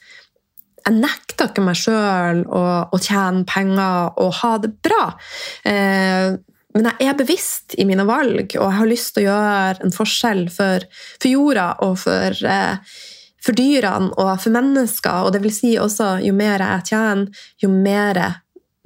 jeg 0.81 0.97
nekter 0.97 1.51
ikke 1.51 1.63
meg 1.63 1.77
sjøl 1.77 2.41
å, 2.49 2.61
å, 2.89 2.99
tjene 3.01 3.45
penger 3.47 4.17
og 4.19 4.31
ha 4.41 4.55
det 4.63 4.73
bra. 4.81 5.03
Eh, 5.69 6.33
men 6.71 6.87
jeg 6.87 7.09
er 7.11 7.17
bevisst 7.19 7.75
i 7.79 7.85
mine 7.87 8.05
valg, 8.07 8.55
og 8.55 8.63
jeg 8.63 8.77
har 8.79 8.89
lyst 8.89 9.13
til 9.15 9.25
å 9.25 9.29
gjøre 9.29 9.85
en 9.85 9.95
forskjell 9.95 10.45
for, 10.53 10.85
for 11.17 11.29
jorda 11.29 11.67
og 11.85 11.97
for, 12.01 12.37
eh, 12.47 12.99
for, 13.43 13.57
dyrene 13.57 14.13
og 14.17 14.35
for 14.43 14.53
mennesker. 14.53 15.25
Og 15.25 15.35
det 15.35 15.43
vil 15.43 15.55
si 15.55 15.73
også, 15.79 16.17
jo 16.25 16.35
mer 16.37 16.63
jeg 16.63 16.87
tjener, 16.93 17.43
jo 17.61 17.71
mer 17.73 18.21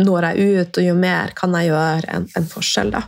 når 0.03 0.31
jeg 0.31 0.55
ut, 0.61 0.79
og 0.81 0.89
jo 0.89 0.95
mer 0.99 1.35
kan 1.37 1.53
jeg 1.55 1.71
gjøre 1.71 2.17
en, 2.17 2.31
en 2.35 2.49
forskjell. 2.51 2.95
da. 2.95 3.05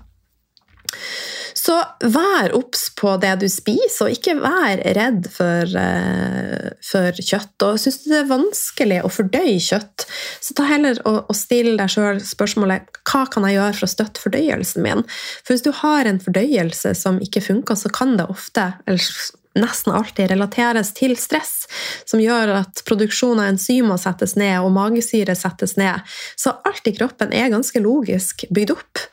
Så 1.57 1.73
vær 1.99 2.53
obs 2.55 2.85
på 2.95 3.15
det 3.19 3.33
du 3.41 3.47
spiser, 3.51 4.05
og 4.05 4.13
ikke 4.13 4.37
vær 4.39 4.79
redd 4.95 5.25
for, 5.33 5.73
uh, 5.73 6.69
for 6.85 7.17
kjøtt. 7.17 7.55
Og 7.65 7.79
syns 7.81 7.97
du 8.03 8.11
det 8.11 8.21
er 8.21 8.29
vanskelig 8.29 8.99
å 9.03 9.11
fordøye 9.11 9.57
kjøtt, 9.63 10.05
så 10.43 10.55
ta 10.55 10.67
heller 10.69 11.01
og, 11.03 11.25
og 11.25 11.35
still 11.35 11.73
deg 11.79 11.91
sjøl 11.91 12.21
spørsmålet 12.23 13.01
hva 13.09 13.25
kan 13.33 13.47
jeg 13.47 13.57
gjøre 13.57 13.75
for 13.79 13.87
å 13.87 13.91
støtte 13.95 14.23
fordøyelsen 14.23 14.85
min? 14.85 15.03
For 15.41 15.55
hvis 15.55 15.65
du 15.65 15.73
har 15.81 16.07
en 16.07 16.21
fordøyelse 16.23 16.93
som 16.99 17.19
ikke 17.25 17.43
funker, 17.49 17.79
så 17.79 17.91
kan 17.91 18.15
det 18.21 18.29
ofte, 18.31 18.69
eller 18.87 19.11
nesten 19.61 19.95
alltid 19.95 20.31
relateres 20.31 20.93
til 20.97 21.15
stress, 21.19 21.65
som 22.05 22.21
gjør 22.21 22.55
at 22.61 22.83
produksjon 22.87 23.41
av 23.41 23.51
enzymer 23.53 23.99
settes 24.01 24.35
ned 24.39 24.59
og 24.61 24.73
magesyre 24.75 25.35
settes 25.37 25.77
ned. 25.79 26.05
Så 26.35 26.55
alt 26.67 26.87
i 26.87 26.95
kroppen 26.97 27.33
er 27.35 27.51
ganske 27.53 27.81
logisk 27.83 28.47
bygd 28.53 28.75
opp. 28.77 29.03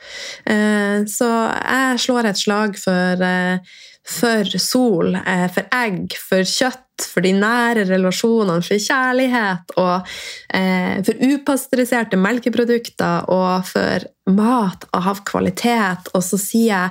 Eh, 0.47 1.05
så 1.11 1.33
jeg 1.59 2.01
slår 2.07 2.31
et 2.31 2.41
slag 2.41 2.79
for, 2.81 3.23
eh, 3.23 3.59
for 4.05 4.59
sol, 4.61 5.15
eh, 5.17 5.49
for 5.49 5.65
egg, 5.73 6.13
for 6.19 6.45
kjøtt, 6.45 6.81
for 7.01 7.23
de 7.23 7.33
nære 7.33 7.89
relasjonene, 7.89 8.63
for 8.63 8.79
kjærlighet 8.79 9.73
og 9.77 10.07
for 11.05 11.25
upasteuriserte 11.27 12.15
melkeprodukter 12.15 13.29
og 13.29 13.67
for 13.67 14.05
mat 14.31 14.85
av 14.95 15.25
kvalitet. 15.27 16.07
Og 16.15 16.23
så 16.23 16.39
sier 16.39 16.71
jeg 16.71 16.91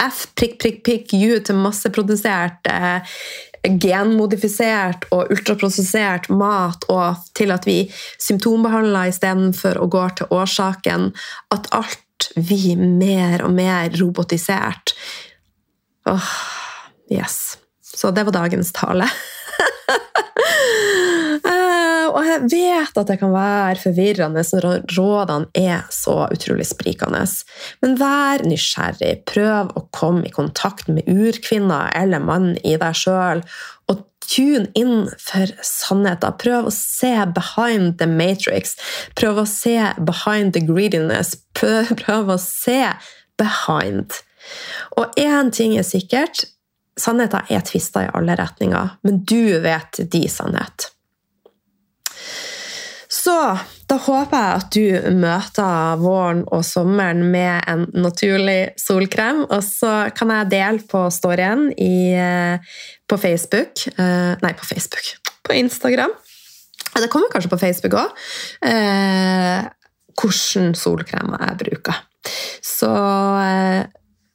F 0.00 0.26
prikk, 0.38 0.58
prikk, 0.62 0.82
prikk 0.86 1.14
U 1.14 1.38
til 1.44 1.58
masseprodusert, 1.60 2.66
eh, 2.70 3.00
genmodifisert 3.62 5.04
og 5.12 5.32
ultraprosessert 5.34 6.30
mat, 6.32 6.86
og 6.88 7.20
til 7.36 7.52
at 7.52 7.66
vi 7.68 7.82
symptombehandler 8.18 9.12
istedenfor 9.12 9.76
å 9.80 9.88
gå 9.92 10.06
til 10.16 10.32
årsaken. 10.32 11.10
At 11.52 11.68
alt 11.76 12.30
blir 12.36 12.80
mer 12.80 13.44
og 13.44 13.52
mer 13.56 13.92
robotisert. 14.00 14.94
Åh, 16.08 16.32
yes. 17.12 17.58
Så 17.84 18.10
det 18.16 18.24
var 18.28 18.32
dagens 18.40 18.72
tale. 18.72 19.08
og 22.16 22.26
jeg 22.26 22.44
vet 22.52 22.98
at 23.00 23.08
det 23.10 23.18
kan 23.20 23.32
være 23.34 23.80
forvirrende 23.82 24.44
når 24.52 24.84
rådene 24.96 25.50
er 25.56 25.88
så 25.94 26.24
utrolig 26.32 26.66
sprikende. 26.68 27.22
Men 27.82 27.96
vær 28.00 28.44
nysgjerrig. 28.46 29.20
Prøv 29.28 29.72
å 29.76 29.86
komme 29.94 30.26
i 30.28 30.34
kontakt 30.34 30.88
med 30.92 31.08
urkvinna 31.10 31.88
eller 31.96 32.22
mann 32.24 32.54
i 32.64 32.76
deg 32.80 32.96
sjøl. 32.96 33.42
Og 33.90 34.04
tune 34.30 34.68
inn 34.78 35.08
for 35.18 35.50
sannheten. 35.66 36.38
Prøv 36.40 36.70
å 36.70 36.74
se 36.74 37.12
behind 37.34 37.98
the 38.02 38.08
matrix. 38.10 38.76
Prøv 39.18 39.42
å 39.42 39.48
se 39.48 39.76
behind 39.98 40.54
the 40.56 40.62
greediness. 40.64 41.34
Prøv, 41.58 42.30
å 42.30 42.38
se 42.40 42.80
behind. 43.40 44.20
Og 44.96 45.20
én 45.20 45.50
ting 45.54 45.76
er 45.78 45.86
sikkert. 45.86 46.46
Sannheten 47.00 47.48
er 47.48 47.62
tvista 47.64 48.04
i 48.04 48.14
alle 48.16 48.36
retninger, 48.36 48.96
men 49.06 49.22
du 49.24 49.60
vet 49.64 50.02
de 50.12 50.26
sannhet. 50.28 50.90
Så 53.20 53.34
da 53.90 53.96
håper 54.00 54.38
jeg 54.38 54.60
at 54.60 54.76
du 54.76 55.16
møter 55.18 55.98
våren 56.00 56.44
og 56.54 56.62
sommeren 56.64 57.26
med 57.32 57.66
en 57.68 57.82
naturlig 57.92 58.72
solkrem. 58.80 59.42
Og 59.48 59.62
så 59.66 59.92
kan 60.16 60.32
jeg 60.32 60.50
dele 60.54 60.80
på 60.88 61.02
storyen 61.12 61.68
i, 61.74 62.14
eh, 62.16 62.78
på 63.08 63.16
Facebook 63.20 63.84
eh, 63.92 64.32
Nei, 64.40 64.52
på 64.56 64.68
Facebook. 64.68 65.04
På 65.44 65.52
Instagram. 65.56 66.12
Det 66.96 67.10
kommer 67.12 67.28
kanskje 67.32 67.52
på 67.52 67.60
Facebook 67.60 67.94
òg. 68.00 68.08
Eh, 68.66 69.60
hvordan 70.20 70.74
solkremer 70.74 71.38
jeg 71.44 71.60
bruker. 71.64 71.96
Så 72.64 72.90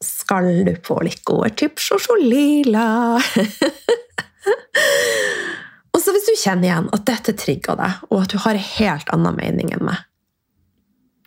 skal 0.01 0.65
du 0.65 0.73
få 0.85 1.01
litt 1.05 1.23
gode 1.25 1.49
tips 1.57 1.91
hos 1.93 2.07
Lila. 2.21 3.19
Så 6.05 6.13
hvis 6.13 6.27
du 6.29 6.35
kjenner 6.37 6.67
igjen 6.67 6.89
at 6.93 7.05
dette 7.09 7.33
trigger 7.33 7.79
deg, 7.79 8.01
og 8.11 8.19
at 8.21 8.33
du 8.33 8.37
har 8.43 8.53
en 8.53 8.67
helt 8.75 9.13
annen 9.15 9.39
mening 9.39 9.71
enn 9.73 9.87
meg 9.87 10.03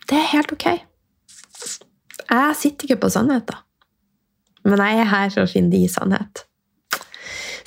Det 0.07 0.15
er 0.15 0.29
helt 0.31 0.53
ok. 0.55 0.67
Jeg 2.29 2.55
sitter 2.55 2.87
ikke 2.87 3.01
på 3.03 3.09
sannheten. 3.11 3.59
Men 4.63 4.81
jeg 4.83 5.01
er 5.01 5.09
her 5.11 5.33
for 5.33 5.43
å 5.43 5.51
finne 5.51 5.73
din 5.73 5.91
sannhet. 5.91 6.45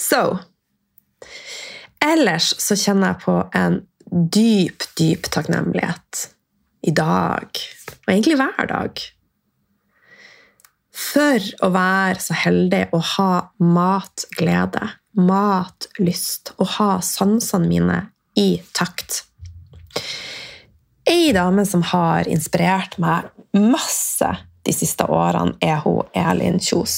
Så 0.00 0.22
Ellers 2.02 2.48
så 2.58 2.74
kjenner 2.74 3.12
jeg 3.12 3.22
på 3.22 3.36
en 3.54 3.76
dyp, 4.34 4.82
dyp 4.98 5.28
takknemlighet 5.30 6.24
i 6.82 6.94
dag, 6.96 7.60
og 8.02 8.10
egentlig 8.10 8.38
hver 8.40 8.66
dag, 8.72 9.04
for 11.02 11.46
å 11.62 11.70
være 11.72 12.24
så 12.24 12.34
heldig 12.42 12.82
å 12.96 12.98
ha 13.12 13.30
matglede 13.62 14.88
matlyst 15.18 16.54
og 16.58 16.70
ha 16.78 16.92
sansene 17.04 17.68
mine 17.68 17.98
i 18.38 18.56
takt. 18.72 19.24
Ei 21.08 21.32
dame 21.34 21.66
som 21.66 21.82
har 21.92 22.28
inspirert 22.30 22.96
meg 23.02 23.28
masse 23.58 24.30
de 24.62 24.72
siste 24.74 25.04
årene, 25.10 25.56
er 25.58 25.80
hun 25.82 26.06
Elin 26.14 26.60
Kjos. 26.62 26.94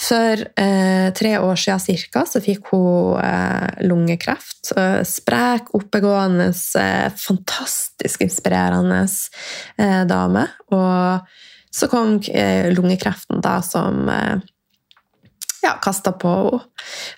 For 0.00 0.40
eh, 0.56 1.10
tre 1.12 1.34
år 1.36 1.58
siden 1.60 1.82
cirka, 1.84 2.22
så 2.24 2.40
fikk 2.40 2.70
hun 2.72 3.18
eh, 3.20 3.84
lungekreft. 3.84 4.72
Eh, 4.72 5.02
sprek, 5.04 5.74
oppegående, 5.76 6.48
eh, 6.80 7.10
fantastisk 7.20 8.24
inspirerende 8.24 9.02
eh, 9.04 10.06
dame. 10.08 10.46
Og 10.72 11.28
så 11.70 11.90
kom 11.92 12.16
eh, 12.32 12.72
lungekreften 12.72 13.44
da 13.44 13.58
som 13.62 14.08
ja, 15.62 15.72
kasta 15.82 16.12
på 16.12 16.28
henne. 16.28 16.60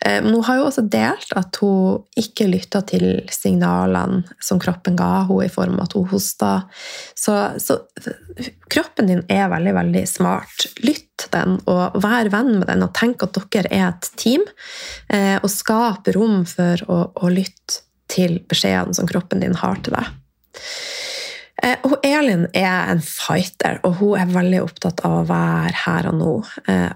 Eh, 0.01 0.23
men 0.23 0.35
hun 0.35 0.45
har 0.45 0.59
jo 0.59 0.67
også 0.69 0.85
delt 0.91 1.35
at 1.39 1.59
hun 1.63 2.03
ikke 2.19 2.49
lytta 2.51 2.83
til 2.87 3.07
signalene 3.33 4.23
som 4.43 4.61
kroppen 4.63 4.99
ga 4.99 5.25
henne 5.29 5.47
i 5.47 5.53
form 5.53 5.79
av 5.79 5.87
at 5.87 5.97
hun 5.99 6.09
hosta. 6.11 6.53
Så, 7.15 7.37
så, 7.63 7.79
kroppen 8.73 9.11
din 9.11 9.23
er 9.33 9.51
veldig, 9.53 9.75
veldig 9.79 10.05
smart. 10.11 10.67
Lytt 10.83 11.29
den, 11.33 11.61
og 11.71 12.01
vær 12.03 12.33
venn 12.33 12.57
med 12.59 12.67
den, 12.71 12.83
og 12.85 12.95
tenk 12.99 13.23
at 13.25 13.39
dere 13.55 13.71
er 13.71 13.87
et 13.93 14.11
team. 14.19 14.45
Eh, 15.13 15.39
og 15.39 15.51
skap 15.53 16.11
rom 16.17 16.43
for 16.49 16.83
å, 16.91 17.05
å 17.15 17.31
lytte 17.33 17.85
til 18.13 18.41
beskjedene 18.49 18.97
som 18.97 19.09
kroppen 19.09 19.41
din 19.41 19.55
har 19.57 19.79
til 19.85 19.95
deg. 19.97 20.11
Eh, 21.63 21.79
og 21.87 21.95
Elin 22.05 22.49
er 22.59 22.91
en 22.91 23.01
fighter, 23.07 23.79
og 23.87 24.01
hun 24.01 24.19
er 24.19 24.35
veldig 24.35 24.65
opptatt 24.65 25.05
av 25.07 25.21
å 25.21 25.29
være 25.31 25.79
her 25.85 26.11
og 26.11 26.19
nå. 26.19 26.35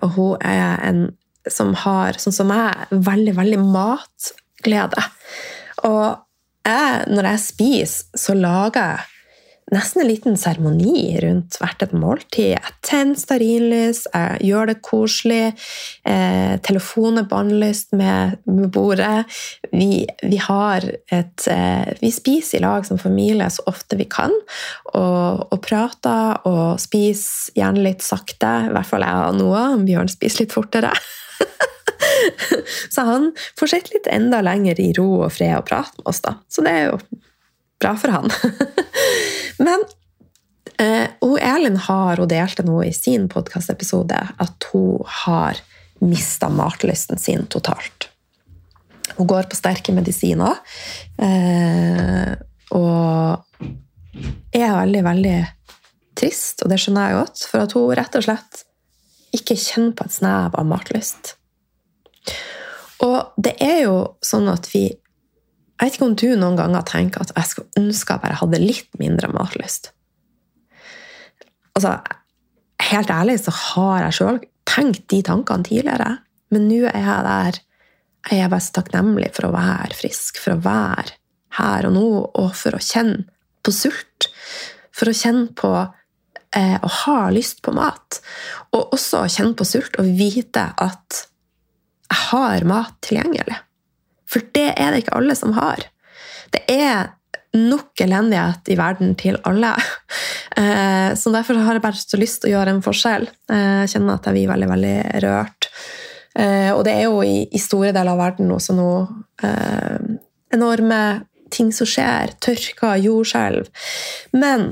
Og 0.03 0.11
hun 0.19 0.45
er 0.45 0.83
en 0.89 1.07
som 1.53 1.75
har, 1.85 2.19
sånn 2.21 2.35
som 2.35 2.51
meg, 2.51 2.87
veldig, 2.91 3.35
veldig 3.37 3.61
matglede. 3.63 5.05
Og 5.87 6.17
jeg, 6.67 7.05
når 7.13 7.31
jeg 7.33 7.45
spiser, 7.45 8.19
så 8.19 8.35
lager 8.39 8.97
jeg 8.97 9.13
nesten 9.75 10.05
en 10.05 10.07
liten 10.07 10.37
seremoni 10.39 11.17
rundt 11.25 11.57
hvert 11.59 11.83
et 11.83 11.95
måltid. 11.97 12.53
Jeg 12.55 12.75
tenner 12.87 13.19
stearinlys, 13.19 14.05
jeg 14.13 14.47
gjør 14.47 14.71
det 14.71 14.77
koselig. 14.87 15.57
Eh, 16.07 16.55
telefonen 16.67 17.25
er 17.25 17.29
bannlyst 17.31 17.97
med, 17.99 18.39
med 18.47 18.71
bordet. 18.75 19.25
Vi, 19.73 20.05
vi, 20.23 20.39
har 20.47 20.87
et 21.11 21.49
eh, 21.51 21.91
Vi 21.99 22.13
spiser 22.15 22.61
i 22.61 22.65
lag 22.67 22.87
som 22.87 23.01
familie 23.03 23.51
så 23.51 23.67
ofte 23.67 23.99
vi 23.99 24.07
kan. 24.11 24.35
Og, 24.95 25.47
og 25.51 25.59
prater 25.67 26.47
og 26.47 26.79
spiser 26.83 27.59
gjerne 27.59 27.87
litt 27.89 28.07
sakte. 28.07 28.55
I 28.69 28.75
hvert 28.75 28.91
fall 28.91 29.07
jeg 29.07 29.31
og 29.33 29.41
Noah. 29.41 29.79
Bjørn 29.83 30.15
spiser 30.15 30.45
litt 30.45 30.55
fortere. 30.55 30.95
så 32.95 33.07
han 33.09 33.31
får 33.59 33.73
sett 33.73 33.93
litt 33.95 34.09
enda 34.11 34.41
lenger 34.45 34.81
i 34.81 34.91
ro 34.97 35.09
og 35.27 35.33
fred 35.37 35.57
og 35.59 35.67
prate 35.69 36.01
med 36.01 36.11
oss, 36.13 36.23
da. 36.25 36.37
Så 36.49 36.65
det 36.67 36.73
er 36.73 36.91
jo 36.91 36.99
bra 37.83 37.95
for 38.01 38.15
han. 38.15 38.33
Men 39.67 39.85
eh, 40.81 41.09
Elin 41.55 41.79
har, 41.89 42.17
hun 42.17 42.31
delte 42.31 42.65
nå 42.67 42.83
i 42.85 42.93
sin 42.97 43.29
podkastepisode, 43.33 44.21
at 44.37 44.69
hun 44.73 45.05
har 45.25 45.61
mista 46.05 46.49
matlysten 46.53 47.19
sin 47.21 47.47
totalt. 47.53 48.11
Hun 49.17 49.29
går 49.31 49.49
på 49.49 49.57
sterke 49.57 49.95
medisiner. 49.97 50.59
Eh, 51.23 52.35
og 52.77 53.57
er 54.57 54.73
veldig, 54.75 55.03
veldig 55.07 55.39
trist, 56.17 56.63
og 56.65 56.73
det 56.73 56.81
skjønner 56.81 57.11
jeg 57.11 57.21
godt, 57.21 57.45
for 57.51 57.65
at 57.65 57.75
hun 57.77 57.93
rett 57.97 58.19
og 58.19 58.25
slett 58.27 58.63
ikke 59.37 59.59
kjenner 59.61 59.97
på 59.97 60.07
et 60.07 60.17
snev 60.17 60.57
av 60.57 60.69
matlyst. 60.69 61.35
Og 63.05 63.35
det 63.37 63.57
er 63.63 63.83
jo 63.87 63.97
sånn 64.25 64.49
at 64.53 64.71
vi 64.73 64.89
Jeg 65.77 65.91
vet 65.91 65.97
ikke 65.99 66.07
om 66.07 66.15
du 66.17 66.29
noen 66.41 66.57
ganger 66.57 66.85
tenker 66.89 67.21
at 67.21 67.35
jeg 67.37 67.49
skulle 67.51 67.83
ønske 67.83 68.15
jeg 68.15 68.23
bare 68.23 68.39
hadde 68.41 68.61
litt 68.63 68.95
mindre 68.97 69.29
matlyst. 69.29 69.91
Altså, 71.77 71.99
helt 72.81 73.13
ærlig 73.13 73.35
så 73.43 73.53
har 73.53 74.07
jeg 74.07 74.17
sjøl 74.17 74.39
tenkt 74.65 75.05
de 75.13 75.19
tankene 75.29 75.69
tidligere, 75.69 76.15
men 76.49 76.65
nå 76.71 76.81
er 76.89 76.97
jeg 76.97 77.27
der 77.27 77.61
jeg 78.31 78.43
er 78.43 78.51
bare 78.51 78.75
takknemlig 78.75 79.29
for 79.37 79.47
å 79.47 79.55
være 79.55 79.95
frisk, 79.95 80.41
for 80.43 80.57
å 80.57 80.63
være 80.65 81.15
her 81.61 81.87
og 81.87 81.95
nå, 81.95 82.09
og 82.41 82.51
for 82.59 82.75
å 82.75 82.83
kjenne 82.83 83.27
på 83.63 83.75
sult. 83.75 84.29
For 84.97 85.11
å 85.11 85.15
kjenne 85.15 85.53
på 85.57 85.71
eh, 85.77 86.77
å 86.81 86.91
ha 87.03 87.19
lyst 87.35 87.63
på 87.63 87.75
mat. 87.77 88.21
Og 88.75 88.97
også 88.97 89.27
kjenne 89.31 89.55
på 89.59 89.67
sult 89.69 89.99
og 90.01 90.11
vite 90.19 90.65
at 90.83 91.26
jeg 92.07 92.23
har 92.31 92.67
mat 92.69 92.97
tilgjengelig. 93.05 93.59
For 94.31 94.45
det 94.55 94.73
er 94.75 94.93
det 94.93 95.05
ikke 95.05 95.17
alle 95.19 95.37
som 95.39 95.55
har. 95.57 95.87
Det 96.55 96.63
er 96.71 97.13
nok 97.57 98.01
elendighet 98.05 98.69
i 98.73 98.79
verden 98.79 99.15
til 99.19 99.41
alle. 99.49 99.75
Eh, 100.57 101.11
så 101.13 101.29
derfor 101.35 101.59
har 101.61 101.77
jeg 101.77 101.83
bare 101.85 101.99
så 102.01 102.17
lyst 102.17 102.39
til 102.41 102.49
å 102.49 102.53
gjøre 102.55 102.73
en 102.73 102.79
forskjell. 102.81 103.27
Eh, 103.53 103.83
jeg 103.83 103.91
kjenner 103.93 104.15
at 104.15 104.25
jeg 104.25 104.37
blir 104.39 104.49
veldig, 104.49 104.69
veldig 104.71 104.93
rørt. 105.21 105.67
Eh, 106.33 106.71
og 106.73 106.81
det 106.87 106.95
er 106.95 107.03
jo 107.11 107.19
i 107.21 107.61
store 107.61 107.91
deler 107.93 108.15
av 108.15 108.23
verden 108.23 108.55
også 108.55 108.73
nå 108.79 108.87
enorme 110.57 111.01
ting 111.53 111.75
som 111.77 111.91
skjer. 111.91 112.33
Tørker, 112.41 112.97
jordskjelv. 113.05 113.69
Men 114.33 114.71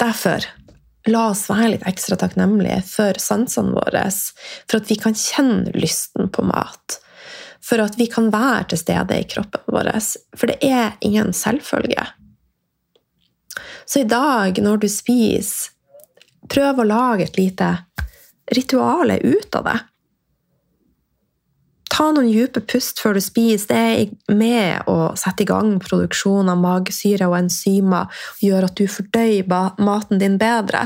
derfor 0.00 0.48
la 1.06 1.28
oss 1.30 1.46
være 1.50 1.74
litt 1.74 1.86
ekstra 1.88 2.18
takknemlige 2.20 2.80
for 2.88 3.18
sansene 3.22 3.76
våre. 3.76 4.04
For 4.68 4.80
at 4.80 4.90
vi 4.90 4.98
kan 5.00 5.16
kjenne 5.16 5.74
lysten 5.76 6.30
på 6.34 6.44
mat. 6.48 6.98
For 7.64 7.82
at 7.82 7.98
vi 8.00 8.08
kan 8.10 8.30
være 8.32 8.70
til 8.72 8.82
stede 8.82 9.18
i 9.20 9.26
kroppen 9.28 9.62
vår. 9.70 9.92
For 10.36 10.50
det 10.50 10.58
er 10.64 10.96
ingen 11.04 11.34
selvfølge. 11.36 12.06
Så 13.88 14.02
i 14.02 14.08
dag, 14.08 14.58
når 14.62 14.82
du 14.82 14.88
spiser, 14.92 15.72
prøv 16.48 16.80
å 16.80 16.88
lage 16.88 17.26
et 17.26 17.38
lite 17.38 17.70
rituale 18.54 19.18
ut 19.24 19.56
av 19.58 19.64
det. 19.64 19.78
Ta 21.98 22.12
noen 22.14 22.28
dype 22.30 22.60
pust 22.70 23.00
før 23.02 23.16
du 23.16 23.22
spiser. 23.24 23.66
Det 23.72 23.78
er 24.30 24.34
med 24.38 24.86
å 24.86 25.16
sette 25.18 25.42
i 25.42 25.48
gang 25.48 25.72
produksjon 25.82 26.46
av 26.46 26.60
magesyre 26.62 27.26
og 27.26 27.34
enzymer 27.40 28.06
og 28.06 28.42
gjør 28.44 28.66
at 28.68 28.76
du 28.78 28.84
fordøyer 28.86 29.48
maten 29.82 30.20
din 30.20 30.36
bedre. 30.38 30.84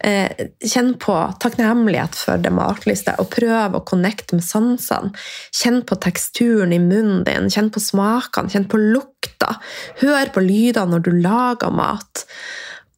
Eh, 0.00 0.46
kjenn 0.64 0.94
på 1.02 1.16
takknemlighet 1.44 2.16
for 2.16 2.40
det 2.40 2.52
matlyste, 2.56 3.12
og 3.20 3.28
prøv 3.34 3.76
å 3.76 3.82
connecte 3.84 4.38
med 4.38 4.46
sansene. 4.46 5.12
Kjenn 5.52 5.82
på 5.84 5.98
teksturen 6.00 6.72
i 6.72 6.78
munnen 6.80 7.26
din, 7.28 7.50
kjenn 7.52 7.68
på 7.74 7.82
smakene, 7.84 8.48
kjenn 8.48 8.64
på 8.72 8.80
lukta. 8.80 9.58
Hør 10.00 10.32
på 10.32 10.44
lyder 10.46 10.88
når 10.88 11.04
du 11.04 11.10
lager 11.18 11.74
mat. 11.76 12.24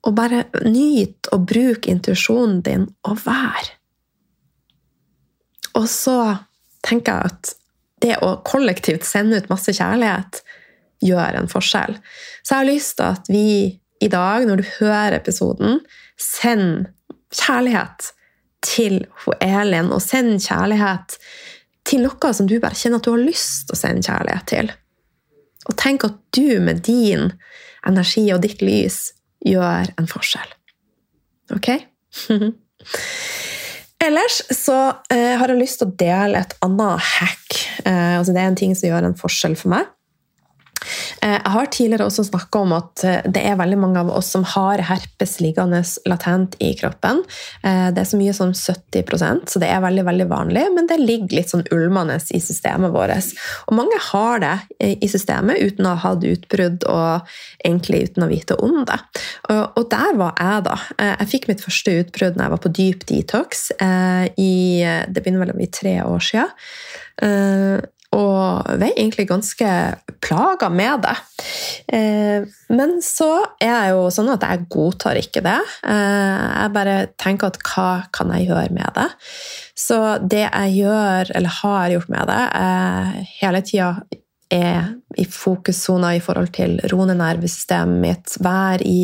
Og 0.07 0.15
bare 0.15 0.45
nyt 0.63 1.27
og 1.35 1.51
bruk 1.51 1.91
intuisjonen 1.91 2.63
din 2.63 2.87
og 3.11 3.19
vær. 3.27 3.73
Og 5.75 5.91
så 5.91 6.21
tenker 6.87 7.17
jeg 7.17 7.33
at 7.33 7.55
det 8.01 8.17
å 8.25 8.37
kollektivt 8.47 9.05
sende 9.05 9.41
ut 9.41 9.51
masse 9.53 9.73
kjærlighet 9.77 10.41
gjør 11.05 11.37
en 11.41 11.51
forskjell. 11.51 11.97
Så 12.43 12.55
jeg 12.55 12.59
har 12.59 12.69
lyst 12.69 12.97
til 12.99 13.07
at 13.09 13.29
vi 13.33 13.47
i 14.01 14.09
dag, 14.09 14.47
når 14.49 14.63
du 14.63 14.71
hører 14.79 15.19
episoden, 15.19 15.83
send 16.21 16.89
kjærlighet 17.37 18.13
til 18.65 19.03
Elin, 19.41 19.93
og 19.93 20.01
send 20.05 20.41
kjærlighet 20.41 21.19
til 21.89 22.05
noe 22.05 22.33
som 22.37 22.49
du 22.49 22.59
bare 22.61 22.77
kjenner 22.77 23.01
at 23.01 23.09
du 23.09 23.13
har 23.13 23.25
lyst 23.25 23.69
til 23.69 23.77
å 23.77 23.81
sende 23.81 24.07
kjærlighet 24.07 24.49
til. 24.49 24.73
Og 25.69 25.77
tenk 25.81 26.07
at 26.09 26.17
du 26.37 26.61
med 26.65 26.83
din 26.87 27.31
energi 27.87 28.27
og 28.33 28.43
ditt 28.45 28.65
lys 28.65 29.11
gjør 29.45 29.93
en 30.01 30.09
forskjell. 30.11 30.57
Ok? 31.57 31.73
Ellers 34.01 34.41
så 34.57 34.77
eh, 35.13 35.37
har 35.37 35.53
jeg 35.53 35.61
lyst 35.61 35.83
til 35.83 35.91
å 35.91 35.97
dele 36.01 36.41
et 36.41 36.55
annet 36.65 37.03
hack. 37.05 37.59
Eh, 37.85 38.17
altså 38.17 38.33
det 38.33 38.41
er 38.41 38.49
en 38.49 38.59
ting 38.59 38.73
som 38.77 38.89
gjør 38.89 39.11
en 39.11 39.19
forskjell 39.19 39.57
for 39.61 39.75
meg. 39.75 39.91
Eh, 41.23 41.37
jeg 41.37 41.53
har 41.55 41.69
tidligere 41.73 42.07
også 42.09 42.25
snakka 42.31 42.63
om 42.65 42.75
at 42.77 43.05
eh, 43.05 43.21
det 43.29 43.43
er 43.45 43.59
veldig 43.61 43.79
mange 43.81 44.01
av 44.03 44.13
oss 44.15 44.31
som 44.35 44.45
har 44.55 44.81
herpes 44.89 45.37
liggende 45.45 45.83
latent 46.09 46.57
i 46.65 46.73
kroppen. 46.79 47.23
Eh, 47.63 47.89
det 47.95 48.03
er 48.03 48.09
så 48.09 48.21
mye 48.21 48.35
som 48.37 48.55
70% 48.57 49.53
så 49.53 49.63
det 49.63 49.69
er 49.69 49.85
veldig 49.85 50.07
veldig 50.09 50.29
vanlig, 50.31 50.65
men 50.77 50.89
det 50.91 51.01
ligger 51.03 51.37
litt 51.41 51.53
sånn 51.53 51.67
ulmende 51.75 52.19
i 52.33 52.41
systemet 52.43 52.95
vårt. 52.95 53.33
Og 53.69 53.77
mange 53.77 53.97
har 54.11 54.41
det 54.43 54.55
i 55.03 55.09
systemet 55.11 55.61
uten 55.61 55.87
å 55.89 55.95
ha 55.95 56.11
hatt 56.11 56.25
utbrudd 56.27 56.85
og 56.89 57.31
egentlig 57.65 58.05
uten 58.11 58.25
å 58.25 58.29
vite 58.31 58.57
om 58.63 58.83
det. 58.89 58.99
Og 59.51 59.83
der 59.91 60.19
var 60.21 60.37
jeg, 60.39 60.65
da. 60.67 60.77
Jeg 61.01 61.31
fikk 61.33 61.49
mitt 61.51 61.65
første 61.65 61.95
utbrudd 62.03 62.37
når 62.37 62.47
jeg 62.47 62.55
var 62.55 62.63
på 62.63 62.73
dyp 62.79 63.07
detox. 63.09 63.65
I, 63.81 64.53
det 65.09 65.23
begynner 65.23 65.45
vel 65.45 65.55
å 65.55 65.59
bli 65.59 65.71
tre 65.75 65.97
år 66.05 66.25
siden. 66.29 67.89
Og 68.17 68.67
vi 68.81 68.89
er 68.89 68.97
egentlig 68.97 69.29
ganske 69.31 69.69
plaga 70.21 70.69
med 70.73 71.05
det. 71.05 71.15
Eh, 71.95 72.47
men 72.75 72.97
så 73.05 73.29
er 73.63 73.71
jeg 73.71 73.93
jo 73.95 74.09
sånn 74.15 74.33
at 74.35 74.47
jeg 74.47 74.67
godtar 74.73 75.21
ikke 75.21 75.45
det. 75.47 75.59
Eh, 75.87 76.41
jeg 76.51 76.75
bare 76.75 76.97
tenker 77.23 77.53
at 77.53 77.61
hva 77.71 77.91
kan 78.15 78.33
jeg 78.35 78.49
gjøre 78.51 78.75
med 78.75 78.91
det? 78.99 79.07
Så 79.79 80.01
det 80.27 80.43
jeg 80.43 80.75
gjør, 80.81 81.31
eller 81.39 81.57
har 81.61 81.95
gjort 81.95 82.11
med 82.11 82.33
det, 82.33 82.43
er 82.59 83.31
hele 83.39 83.63
tida 83.67 83.93
er 84.51 84.97
i 85.19 85.25
fokussona 85.27 86.13
i 86.15 86.21
forhold 86.23 86.53
til 86.55 86.77
roende 86.93 87.17
nervesystemet 87.19 88.01
mitt, 88.03 88.35
være 88.43 88.87
i 88.87 89.01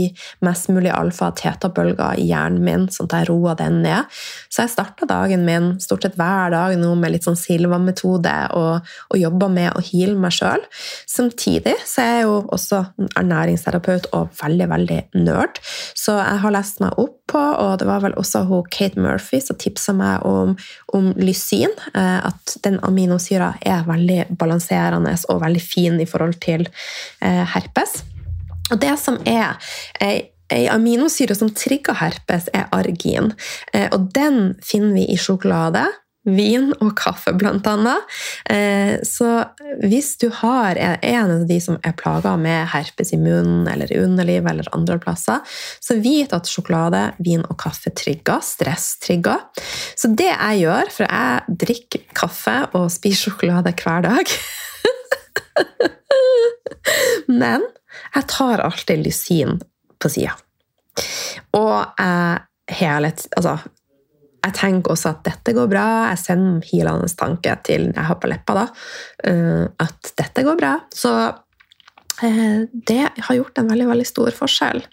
mest 0.46 0.70
mulig 0.70 0.92
alfa-teta-bølger 0.94 2.20
i 2.22 2.28
hjernen 2.28 2.62
min, 2.66 2.86
sånn 2.92 3.08
at 3.10 3.16
jeg 3.18 3.28
roer 3.30 3.58
den 3.58 3.80
ned. 3.84 4.10
Så 4.50 4.64
jeg 4.64 4.74
starta 4.74 5.08
dagen 5.10 5.44
min 5.46 5.72
stort 5.82 6.06
sett 6.06 6.18
hver 6.18 6.54
dag 6.54 6.76
nå 6.78 6.92
med 6.98 7.14
litt 7.14 7.26
sånn 7.26 7.38
Silva-metode 7.38 8.36
og, 8.58 8.86
og 9.10 9.20
jobba 9.20 9.50
med 9.52 9.72
å 9.74 9.84
heale 9.86 10.18
meg 10.22 10.34
sjøl. 10.36 10.62
Samtidig 11.10 11.76
så 11.84 12.04
er 12.04 12.12
jeg 12.20 12.26
jo 12.28 12.38
også 12.54 12.82
ernæringsterapeut 13.18 14.10
og 14.16 14.34
veldig, 14.40 14.70
veldig 14.72 15.00
nerd, 15.26 15.62
så 15.98 16.20
jeg 16.20 16.42
har 16.44 16.58
lest 16.58 16.82
meg 16.84 16.98
opp 17.02 17.15
på, 17.30 17.40
og 17.40 17.78
det 17.80 17.88
var 17.88 18.04
vel 18.04 18.16
også 18.18 18.44
hun 18.48 18.66
Kate 18.72 19.00
Murphy 19.00 19.40
som 19.42 19.58
tipsa 19.60 19.94
meg 19.96 20.24
om, 20.26 20.54
om 20.94 21.10
lysin, 21.18 21.72
eh, 21.94 22.20
at 22.30 22.56
den 22.64 22.78
aminosyra 22.86 23.54
er 23.66 23.86
veldig 23.88 24.38
balanserende 24.38 25.16
og 25.32 25.42
veldig 25.42 25.62
fin 25.62 26.00
i 26.00 26.08
forhold 26.08 26.38
til 26.44 26.66
eh, 27.20 27.44
herpes. 27.56 28.00
Og 28.70 28.80
det 28.82 28.96
som 29.02 29.20
er 29.26 29.58
Ei 30.46 30.68
aminosyre 30.70 31.34
som 31.34 31.48
trigger 31.50 31.96
herpes, 31.98 32.44
er 32.54 32.68
argin. 32.70 33.32
Eh, 33.74 33.88
og 33.90 34.12
den 34.14 34.54
finner 34.62 34.94
vi 34.94 35.06
i 35.10 35.16
sjokolade, 35.18 35.82
vin 36.26 36.72
og 36.82 36.92
kaffe, 36.98 37.32
blant 37.38 37.66
annet. 37.70 38.16
Eh, 38.50 38.96
så 39.06 39.30
hvis 39.82 40.16
du 40.20 40.28
har 40.42 40.78
en 40.78 41.32
av 41.36 41.44
de 41.48 41.58
som 41.62 41.78
er 41.86 41.94
plaga 41.98 42.34
med 42.40 42.66
herpes 42.72 43.12
i 43.14 43.20
munnen 43.20 43.68
eller 43.70 43.92
i 43.92 44.00
underlivet 44.02 44.50
eller 44.50 44.70
andre 44.76 44.98
plasser, 45.02 45.42
så 45.80 45.98
vit 46.02 46.34
at 46.36 46.50
sjokolade, 46.50 47.02
vin 47.22 47.44
og 47.46 47.56
kaffe 47.62 47.92
trigger, 47.96 48.42
stress 48.44 48.96
trigger. 49.04 49.46
Så 49.96 50.10
det 50.18 50.32
jeg 50.32 50.64
gjør, 50.64 50.92
for 50.98 51.06
jeg 51.06 51.58
drikker 51.64 52.06
kaffe 52.16 52.58
og 52.76 52.90
spiser 52.92 53.30
sjokolade 53.30 53.72
hver 53.76 54.04
dag 54.06 54.36
Men 57.40 57.64
jeg 58.14 58.28
tar 58.30 58.62
alltid 58.62 59.02
lysin 59.02 59.56
på 60.02 60.10
sida. 60.12 60.34
Og 61.56 61.98
jeg 61.98 62.44
hele 62.76 63.12
altså, 63.36 63.58
jeg 64.46 64.54
tenker 64.54 64.94
også 64.94 65.10
at 65.14 65.24
dette 65.26 65.54
går 65.56 65.66
bra. 65.70 65.86
Jeg 66.12 66.22
sender 66.22 66.68
hilende 66.70 67.10
tanke 67.18 67.56
til 67.66 67.88
jeg 67.90 68.06
har 68.10 68.20
på 68.22 68.30
leppa, 68.30 68.60
da, 68.60 68.66
eh, 69.26 69.64
at 69.82 70.12
dette 70.18 70.46
går 70.46 70.60
bra. 70.60 70.76
Så 70.94 71.12
eh, 72.22 72.62
det 72.70 73.02
har 73.26 73.38
gjort 73.40 73.58
en 73.58 73.72
veldig, 73.72 73.90
veldig 73.90 74.08
stor 74.08 74.30
forskjell. 74.38 74.84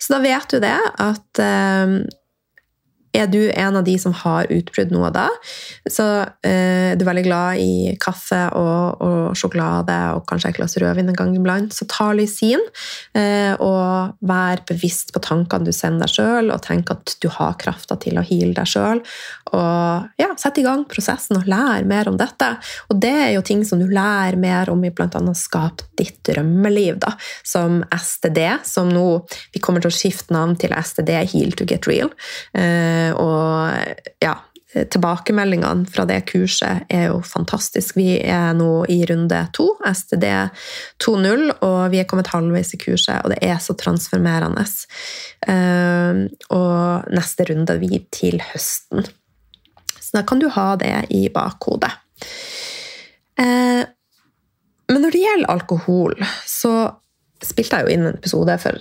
Så 0.00 0.14
da 0.14 0.22
vet 0.24 0.48
du 0.52 0.58
det 0.64 0.78
at 1.04 1.42
eh, 1.44 1.96
er 3.12 3.28
du 3.28 3.40
en 3.50 3.76
av 3.76 3.84
de 3.84 3.94
som 4.00 4.14
har 4.22 4.48
utbrudd 4.52 4.92
noe 4.94 5.10
da, 5.14 5.26
så 5.90 6.06
eh, 6.46 6.92
du 6.96 7.04
er 7.04 7.08
veldig 7.08 7.24
glad 7.26 7.60
i 7.60 7.94
kaffe 8.00 8.40
og, 8.58 9.02
og, 9.04 9.36
sjokolade 9.36 9.96
og 10.16 10.24
kanskje 10.28 10.52
et 10.52 10.58
glass 10.58 10.76
rødvin 10.80 11.12
en 11.12 11.18
gang 11.18 11.34
iblant, 11.36 11.74
så 11.76 11.86
ta 11.90 12.10
lysin. 12.16 12.62
Eh, 13.18 13.52
og 13.60 14.16
vær 14.24 14.64
bevisst 14.68 15.12
på 15.14 15.22
tankene 15.24 15.68
du 15.68 15.74
sender 15.76 16.06
deg 16.06 16.16
sjøl, 16.16 16.52
og 16.54 16.64
tenk 16.64 16.92
at 16.94 17.16
du 17.22 17.28
har 17.32 17.58
krafta 17.60 17.98
til 18.00 18.20
å 18.20 18.26
heale 18.26 18.56
deg 18.56 18.72
sjøl. 18.72 19.04
Og 19.52 20.20
ja, 20.20 20.30
sett 20.40 20.60
i 20.62 20.64
gang 20.64 20.84
prosessen 20.88 21.36
og 21.38 21.48
lære 21.48 21.84
mer 21.88 22.08
om 22.08 22.16
dette. 22.20 22.48
Og 22.88 23.00
det 23.02 23.12
er 23.26 23.32
jo 23.34 23.44
ting 23.46 23.64
som 23.68 23.82
du 23.82 23.88
lærer 23.90 24.38
mer 24.40 24.70
om 24.72 24.84
i 24.84 24.92
bl.a. 24.92 25.22
Skap 25.36 25.84
ditt 25.98 26.20
drømmeliv, 26.28 27.00
da, 27.02 27.12
som 27.44 27.82
STD, 27.92 28.40
som 28.68 28.88
nå 28.92 29.06
vi 29.52 29.60
kommer 29.62 29.84
til 29.84 29.92
å 29.92 29.96
skifte 29.96 30.34
navn 30.34 30.56
til 30.60 30.72
STD 30.76 31.12
Heal 31.34 31.52
to 31.56 31.68
get 31.68 31.88
real. 31.90 32.12
Eh, 32.56 33.12
og 33.12 34.24
ja, 34.24 34.38
tilbakemeldingene 34.72 35.86
fra 35.92 36.04
det 36.08 36.22
kurset 36.30 36.88
er 36.92 37.10
jo 37.10 37.20
fantastisk. 37.26 37.96
Vi 37.98 38.16
er 38.20 38.52
nå 38.56 38.84
i 38.92 39.02
runde 39.08 39.44
to, 39.56 39.68
STD 39.84 40.26
2.0, 41.02 41.48
og 41.60 41.80
vi 41.92 42.00
er 42.00 42.08
kommet 42.08 42.32
halvveis 42.32 42.72
i 42.76 42.80
kurset, 42.80 43.20
og 43.22 43.34
det 43.34 43.40
er 43.44 43.60
så 43.62 43.76
transformerende. 43.78 44.64
Eh, 45.48 46.22
og 46.56 47.12
neste 47.12 47.50
runde 47.52 47.76
vi 47.82 48.00
til 48.14 48.40
høsten. 48.52 49.04
Så 50.12 50.20
da 50.20 50.26
kan 50.28 50.42
du 50.42 50.50
ha 50.52 50.74
det 50.76 51.06
i 51.08 51.24
bakhodet. 51.32 51.88
Eh, 53.40 53.80
men 54.92 55.00
når 55.00 55.14
det 55.14 55.22
gjelder 55.22 55.52
alkohol, 55.54 56.18
så 56.44 56.74
spilte 57.46 57.80
jeg 57.80 57.86
jo 57.86 57.94
inn 57.94 58.06
en 58.06 58.18
episode 58.18 58.58
for 58.62 58.78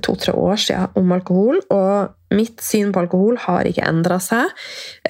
to-tre 0.00 0.34
år 0.34 0.60
siden 0.60 1.00
om 1.00 1.16
alkohol. 1.16 1.60
og 1.74 2.14
Mitt 2.34 2.62
syn 2.64 2.92
på 2.94 3.02
alkohol 3.04 3.36
har 3.44 3.66
ikke 3.68 3.84
endra 3.86 4.16
seg, 4.22 4.48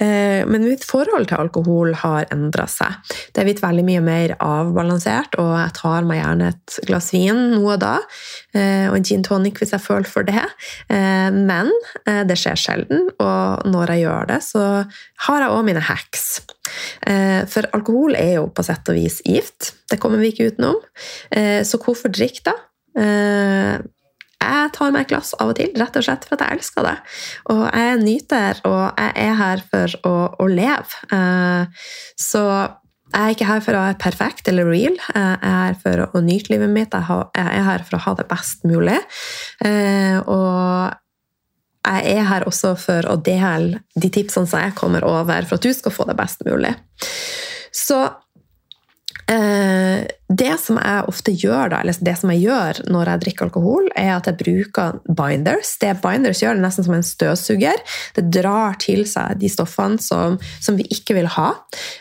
eh, 0.02 0.42
men 0.48 0.66
mitt 0.66 0.84
forhold 0.84 1.28
til 1.30 1.40
alkohol 1.40 1.94
har 2.02 2.26
endra 2.34 2.66
seg. 2.70 2.96
Det 3.32 3.40
er 3.40 3.48
blitt 3.48 3.62
veldig 3.62 3.84
mye 3.86 4.02
mer 4.04 4.34
avbalansert, 4.42 5.38
og 5.40 5.52
jeg 5.54 5.74
tar 5.78 6.08
meg 6.08 6.20
gjerne 6.20 6.50
et 6.52 6.78
glass 6.88 7.12
vin 7.14 7.40
nå 7.54 7.62
og 7.62 7.78
da. 7.84 7.94
Eh, 8.52 8.90
og 8.90 8.98
en 8.98 9.06
gin 9.06 9.24
tonic 9.24 9.62
hvis 9.62 9.74
jeg 9.76 9.84
føler 9.84 10.10
for 10.10 10.26
det. 10.26 10.44
Eh, 10.92 11.30
men 11.34 11.70
det 12.04 12.36
skjer 12.38 12.58
sjelden, 12.58 13.06
og 13.22 13.64
når 13.70 13.94
jeg 13.94 14.04
gjør 14.04 14.28
det, 14.28 14.40
så 14.44 14.64
har 15.28 15.44
jeg 15.44 15.54
òg 15.54 15.64
mine 15.66 15.84
hacks. 15.84 16.26
For 17.52 17.68
alkohol 17.76 18.16
er 18.18 18.38
jo 18.38 18.46
på 18.52 18.64
sett 18.66 18.88
og 18.90 18.98
vis 18.98 19.20
gift. 19.24 19.72
Det 19.90 19.98
kommer 20.02 20.20
vi 20.20 20.32
ikke 20.32 20.50
utenom. 20.52 20.78
Så 21.64 21.80
hvorfor 21.80 22.12
drikke, 22.12 22.44
da? 22.50 22.56
Jeg 24.44 24.70
tar 24.76 24.94
meg 24.94 25.04
et 25.04 25.12
glass 25.12 25.34
av 25.40 25.52
og 25.52 25.58
til, 25.58 25.72
rett 25.78 25.98
og 25.98 26.06
slett 26.06 26.24
for 26.28 26.36
at 26.36 26.44
jeg 26.44 26.58
elsker 26.58 26.86
det. 26.86 26.94
Og 27.52 27.60
jeg 27.64 27.90
er 27.90 28.00
nyter, 28.00 28.62
og 28.68 28.80
jeg 29.00 29.12
er 29.24 29.36
her 29.40 29.62
for 29.70 29.94
å, 30.08 30.14
å 30.44 30.48
leve. 30.50 31.04
Eh, 31.14 31.86
så 32.20 32.42
jeg 33.14 33.20
er 33.20 33.36
ikke 33.36 33.48
her 33.48 33.62
for 33.62 33.78
å 33.78 33.84
være 33.84 34.00
perfekt 34.02 34.50
eller 34.50 34.68
real. 34.68 34.98
Jeg 34.98 35.38
er 35.38 35.54
her 35.60 35.78
for 35.80 36.04
å 36.08 36.24
nyte 36.24 36.52
livet 36.54 36.72
mitt. 36.72 36.96
Jeg 36.96 37.46
er 37.46 37.68
her 37.68 37.86
for 37.86 37.98
å 37.98 38.02
ha 38.08 38.16
det 38.18 38.26
best 38.30 38.66
mulig. 38.68 38.98
Eh, 39.64 40.18
og 40.24 41.00
jeg 41.84 42.16
er 42.16 42.28
her 42.28 42.48
også 42.48 42.74
for 42.80 43.06
å 43.12 43.16
dele 43.20 43.84
de 44.00 44.10
tipsene 44.10 44.48
som 44.50 44.60
jeg 44.64 44.76
kommer 44.76 45.06
over, 45.06 45.46
for 45.46 45.60
at 45.60 45.64
du 45.64 45.72
skal 45.76 45.94
få 45.94 46.08
det 46.10 46.18
best 46.18 46.44
mulig. 46.48 46.74
Så 47.74 48.02
Eh, 49.24 50.04
det 50.32 50.54
som 50.60 50.78
jeg 50.80 51.04
ofte 51.10 51.32
gjør 51.36 51.68
da, 51.74 51.80
eller 51.82 51.96
det 52.06 52.14
som 52.16 52.30
jeg 52.32 52.46
gjør 52.46 52.78
når 52.88 53.10
jeg 53.10 53.22
drikker 53.24 53.46
alkohol, 53.48 53.90
er 53.92 54.14
at 54.14 54.28
jeg 54.30 54.38
bruker 54.40 54.96
binders. 55.04 55.74
Det 55.82 55.92
binders 56.00 56.40
gjør 56.40 56.56
det 56.56 56.64
nesten 56.64 56.86
som 56.86 56.96
en 56.96 57.04
støvsuger. 57.04 57.82
Det 58.16 58.24
drar 58.32 58.78
til 58.80 59.04
seg 59.08 59.36
de 59.42 59.50
stoffene 59.52 60.00
som, 60.00 60.38
som 60.64 60.78
vi 60.80 60.86
ikke 60.96 61.18
vil 61.18 61.28
ha. 61.36 61.50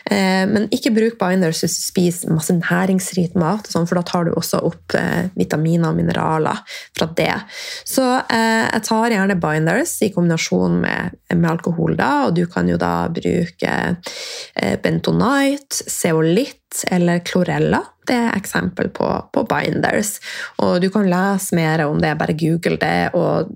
Eh, 0.08 0.44
men 0.48 0.70
ikke 0.72 0.94
bruk 0.96 1.18
binders 1.20 1.60
hvis 1.60 1.76
du 1.76 1.84
spiser 1.84 2.32
masse 2.32 2.56
næringsrik 2.56 3.36
mat, 3.36 3.68
sånn, 3.68 3.84
for 3.90 4.00
da 4.00 4.06
tar 4.08 4.24
du 4.28 4.32
også 4.32 4.62
opp 4.70 4.96
eh, 4.96 5.28
vitaminer 5.36 5.92
og 5.92 6.00
mineraler 6.00 6.64
fra 6.96 7.10
det. 7.18 7.36
Så 7.84 8.04
jeg 8.04 8.82
tar 8.86 9.12
gjerne 9.12 9.36
binders 9.40 9.98
i 10.04 10.10
kombinasjon 10.14 10.78
med, 10.80 11.16
med 11.34 11.48
alkohol, 11.50 11.96
da, 11.98 12.10
og 12.28 12.36
du 12.38 12.44
kan 12.50 12.68
jo 12.68 12.78
da 12.80 13.06
bruke 13.12 13.74
bentonite, 14.82 15.84
zeolitt 15.90 16.84
eller 16.94 17.20
klorella. 17.26 17.82
Det 18.08 18.16
er 18.16 18.36
eksempel 18.36 18.90
på, 18.94 19.08
på, 19.32 19.44
binders. 19.48 20.18
Og 20.62 20.76
du 20.82 20.88
kan 20.92 21.08
lese 21.08 21.56
mer 21.56 21.84
om 21.86 22.00
det, 22.02 22.12
bare 22.20 22.36
google 22.38 22.78
det. 22.80 23.14
Og 23.16 23.50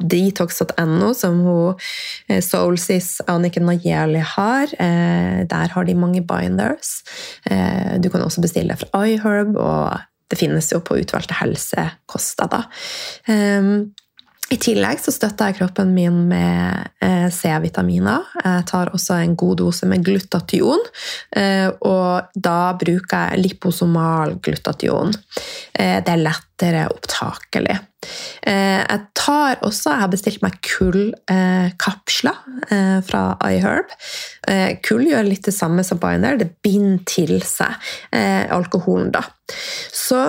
detox.no, 0.00 1.12
som 1.16 1.40
hun 1.46 1.86
eh, 2.28 2.42
Soulsis 2.44 3.16
Anniken 3.30 3.68
Najeli 3.68 4.22
har, 4.36 4.72
eh, 4.78 5.44
der 5.48 5.74
har 5.74 5.88
de 5.88 5.96
mange 5.98 6.24
binders. 6.26 7.00
Eh, 7.50 7.96
du 8.00 8.10
kan 8.12 8.24
også 8.24 8.44
bestille 8.44 8.76
fra 8.76 9.06
iHerb, 9.06 9.56
og 9.56 10.00
det 10.30 10.40
finnes 10.40 10.72
jo 10.72 10.82
på 10.84 10.98
utvalgte 11.02 11.38
helsekoster. 11.40 12.50
da. 12.50 12.64
I 14.46 14.56
tillegg 14.62 15.00
så 15.02 15.10
støtter 15.10 15.50
jeg 15.50 15.56
kroppen 15.58 15.88
min 15.94 16.20
med 16.30 16.92
eh, 17.02 17.26
C-vitaminer. 17.34 18.28
Jeg 18.44 18.66
tar 18.70 18.92
også 18.94 19.16
en 19.18 19.34
god 19.38 19.56
dose 19.58 19.88
med 19.90 20.04
glutation, 20.06 20.84
eh, 21.34 21.66
og 21.82 22.30
da 22.38 22.60
bruker 22.78 23.32
jeg 23.32 23.42
liposomal 23.42 24.36
glutation. 24.38 25.10
Eh, 25.74 25.98
det 25.98 26.14
er 26.14 26.22
lettere 26.22 26.86
opptakelig. 26.94 27.80
Jeg 28.46 29.00
tar 29.18 29.64
også, 29.66 29.90
jeg 29.90 30.02
har 30.04 30.10
bestilt 30.12 30.42
meg 30.44 30.60
kullkapsler 30.62 32.36
fra 33.02 33.22
iHerb. 33.48 33.90
Kull 34.86 35.08
gjør 35.10 35.26
litt 35.26 35.48
det 35.48 35.54
samme 35.56 35.82
som 35.82 35.98
Binder, 35.98 36.38
det 36.38 36.52
binder 36.62 37.02
til 37.10 37.42
seg 37.42 37.74
alkoholen. 38.14 39.10
da. 39.16 39.24
Så 39.90 40.22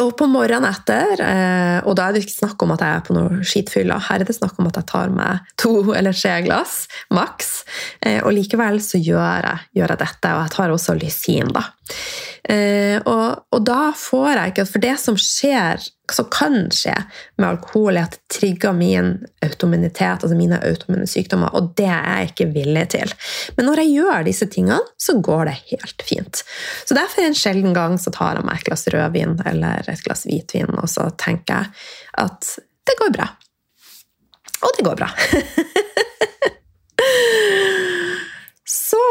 og 0.00 0.14
på 0.18 0.26
morgenen 0.30 0.68
etter, 0.70 1.20
eh, 1.24 1.78
og 1.84 1.96
da 1.98 2.08
er 2.08 2.16
det 2.16 2.24
ikke 2.24 2.38
snakk 2.38 2.64
om 2.64 2.74
at 2.74 2.84
jeg 2.84 2.96
er 2.96 3.04
på 3.06 3.16
noe 3.16 3.40
skitfylla, 3.46 3.98
her 4.08 4.22
er 4.22 4.28
det 4.28 4.36
snakk 4.36 4.58
om 4.60 4.70
at 4.70 4.80
jeg 4.80 4.88
tar 4.90 5.12
meg 5.14 5.52
to 5.60 5.74
eller 5.98 6.16
tre 6.16 6.38
glass, 6.46 6.82
maks. 7.14 7.52
Eh, 8.00 8.20
og 8.22 8.34
likevel 8.36 8.80
så 8.84 9.00
gjør 9.00 9.46
jeg, 9.46 9.68
gjør 9.78 9.94
jeg 9.94 10.02
dette, 10.04 10.34
og 10.34 10.44
jeg 10.44 10.54
tar 10.56 10.76
også 10.76 10.98
lysin, 11.00 11.54
da. 11.56 11.66
Eh, 12.48 12.96
og, 13.04 13.42
og, 13.52 13.60
da 13.68 13.90
får 13.96 14.30
jeg 14.30 14.52
ikke 14.52 14.64
For 14.70 14.82
det 14.82 14.94
som 15.02 15.16
skjer, 15.20 15.82
som 16.10 16.26
kan 16.32 16.70
skje 16.72 16.94
med 17.36 17.48
alkohol, 17.50 17.98
er 17.98 18.08
at 18.08 18.16
det 18.16 18.38
trigger 18.38 18.72
min 18.76 19.10
autominitet, 19.44 20.24
altså 20.24 20.36
mine 20.38 20.60
automune 20.64 21.06
sykdommer, 21.10 21.52
og 21.54 21.62
det 21.78 21.90
er 21.90 22.06
jeg 22.08 22.30
ikke 22.30 22.48
villig 22.54 22.86
til. 22.96 23.08
Men 23.58 23.68
når 23.68 23.76
jeg 23.82 23.94
gjør 23.98 24.26
disse 24.26 24.46
tingene, 24.50 24.80
så 25.00 25.12
går 25.20 25.42
det 25.50 25.56
helt 25.74 26.00
fint. 26.06 26.34
Så 26.88 26.96
derfor 26.96 27.26
en 27.26 27.36
sjelden 27.36 27.76
gang 27.76 27.92
så 28.00 28.10
tar 28.14 28.40
jeg 28.40 28.46
meg 28.48 28.58
et 28.58 28.66
glass 28.70 28.88
rødvin 28.94 29.34
eller 29.52 29.92
et 29.92 30.04
glass 30.06 30.22
hvitvin, 30.28 30.72
og 30.80 30.88
så 30.90 31.02
tenker 31.20 31.60
jeg 31.60 31.66
at 32.24 32.40
det 32.88 32.94
går 32.98 33.10
bra. 33.14 33.26
Og 34.66 34.70
det 34.76 34.84
går 34.84 34.96
bra. 34.98 35.08
så 38.80 39.04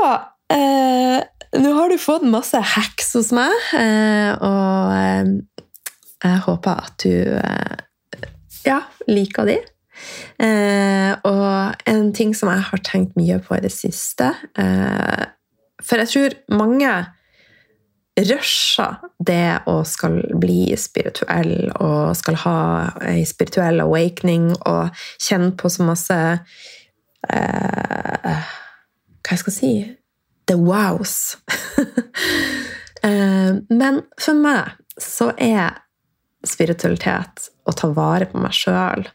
eh, 0.53 1.19
nå 1.57 1.71
har 1.73 1.89
du 1.89 1.97
fått 1.97 2.25
masse 2.29 2.59
hacks 2.75 3.13
hos 3.17 3.31
meg, 3.33 3.53
eh, 3.77 4.31
og 4.45 4.93
eh, 4.93 5.31
jeg 6.21 6.41
håper 6.45 6.81
at 6.85 7.05
du 7.05 7.15
eh, 7.39 7.77
ja, 8.67 8.83
liker 9.09 9.49
de. 9.49 9.59
Og 11.27 11.75
en 11.91 12.05
ting 12.15 12.29
som 12.37 12.47
jeg 12.53 12.63
har 12.69 12.81
tenkt 12.87 13.17
mye 13.19 13.35
på 13.43 13.57
i 13.57 13.63
det 13.65 13.71
siste 13.75 14.29
For 14.55 15.99
jeg 15.99 16.07
tror 16.13 16.35
mange 16.55 16.91
rusher 18.29 18.95
det 19.19 19.59
å 19.67 19.83
skal 19.83 20.21
bli 20.39 20.71
spirituell 20.79 21.67
og 21.73 22.15
skal 22.15 22.39
ha 22.45 22.55
ei 23.11 23.27
spirituell 23.27 23.83
awakening 23.83 24.53
og 24.55 24.95
kjenne 25.19 25.51
på 25.59 25.67
så 25.67 25.83
masse 25.91 26.19
Hva 27.27 28.39
jeg 29.27 29.43
skal 29.43 29.57
si 29.59 29.73
the 30.49 30.57
wows. 30.57 31.37
Eh, 32.99 33.53
men 33.71 34.01
for 34.19 34.35
meg 34.35 34.73
så 34.99 35.29
er 35.39 35.77
spiritualitet 36.43 37.45
å 37.63 37.71
ta 37.71 37.87
vare 37.95 38.25
på 38.27 38.41
meg 38.43 38.51
sjøl. 38.51 39.05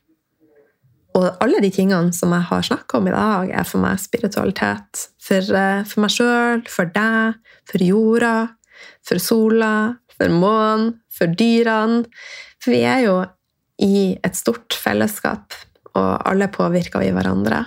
Og 1.14 1.26
alle 1.44 1.60
de 1.60 1.68
tingene 1.68 2.14
som 2.16 2.32
jeg 2.32 2.46
har 2.48 2.64
snakka 2.64 2.96
om 2.96 3.10
i 3.10 3.12
dag, 3.12 3.52
er 3.60 3.68
for 3.68 3.84
meg 3.84 4.00
spiritualitet. 4.00 5.04
For, 5.20 5.44
eh, 5.60 5.84
for 5.84 6.00
meg 6.00 6.14
sjøl, 6.16 6.64
for 6.64 6.88
deg, 6.96 7.36
for 7.68 7.84
jorda, 7.84 8.34
for 9.04 9.20
sola, 9.20 9.98
for 10.16 10.32
månen, 10.32 10.94
for 11.12 11.26
dyrene. 11.26 12.06
For 12.64 12.72
vi 12.72 12.82
er 12.88 13.04
jo 13.04 13.18
i 13.84 14.18
et 14.24 14.40
stort 14.40 14.72
fellesskap, 14.72 15.52
og 15.94 16.10
alle 16.24 16.48
påvirker 16.48 17.04
vi 17.04 17.12
hverandre. 17.14 17.66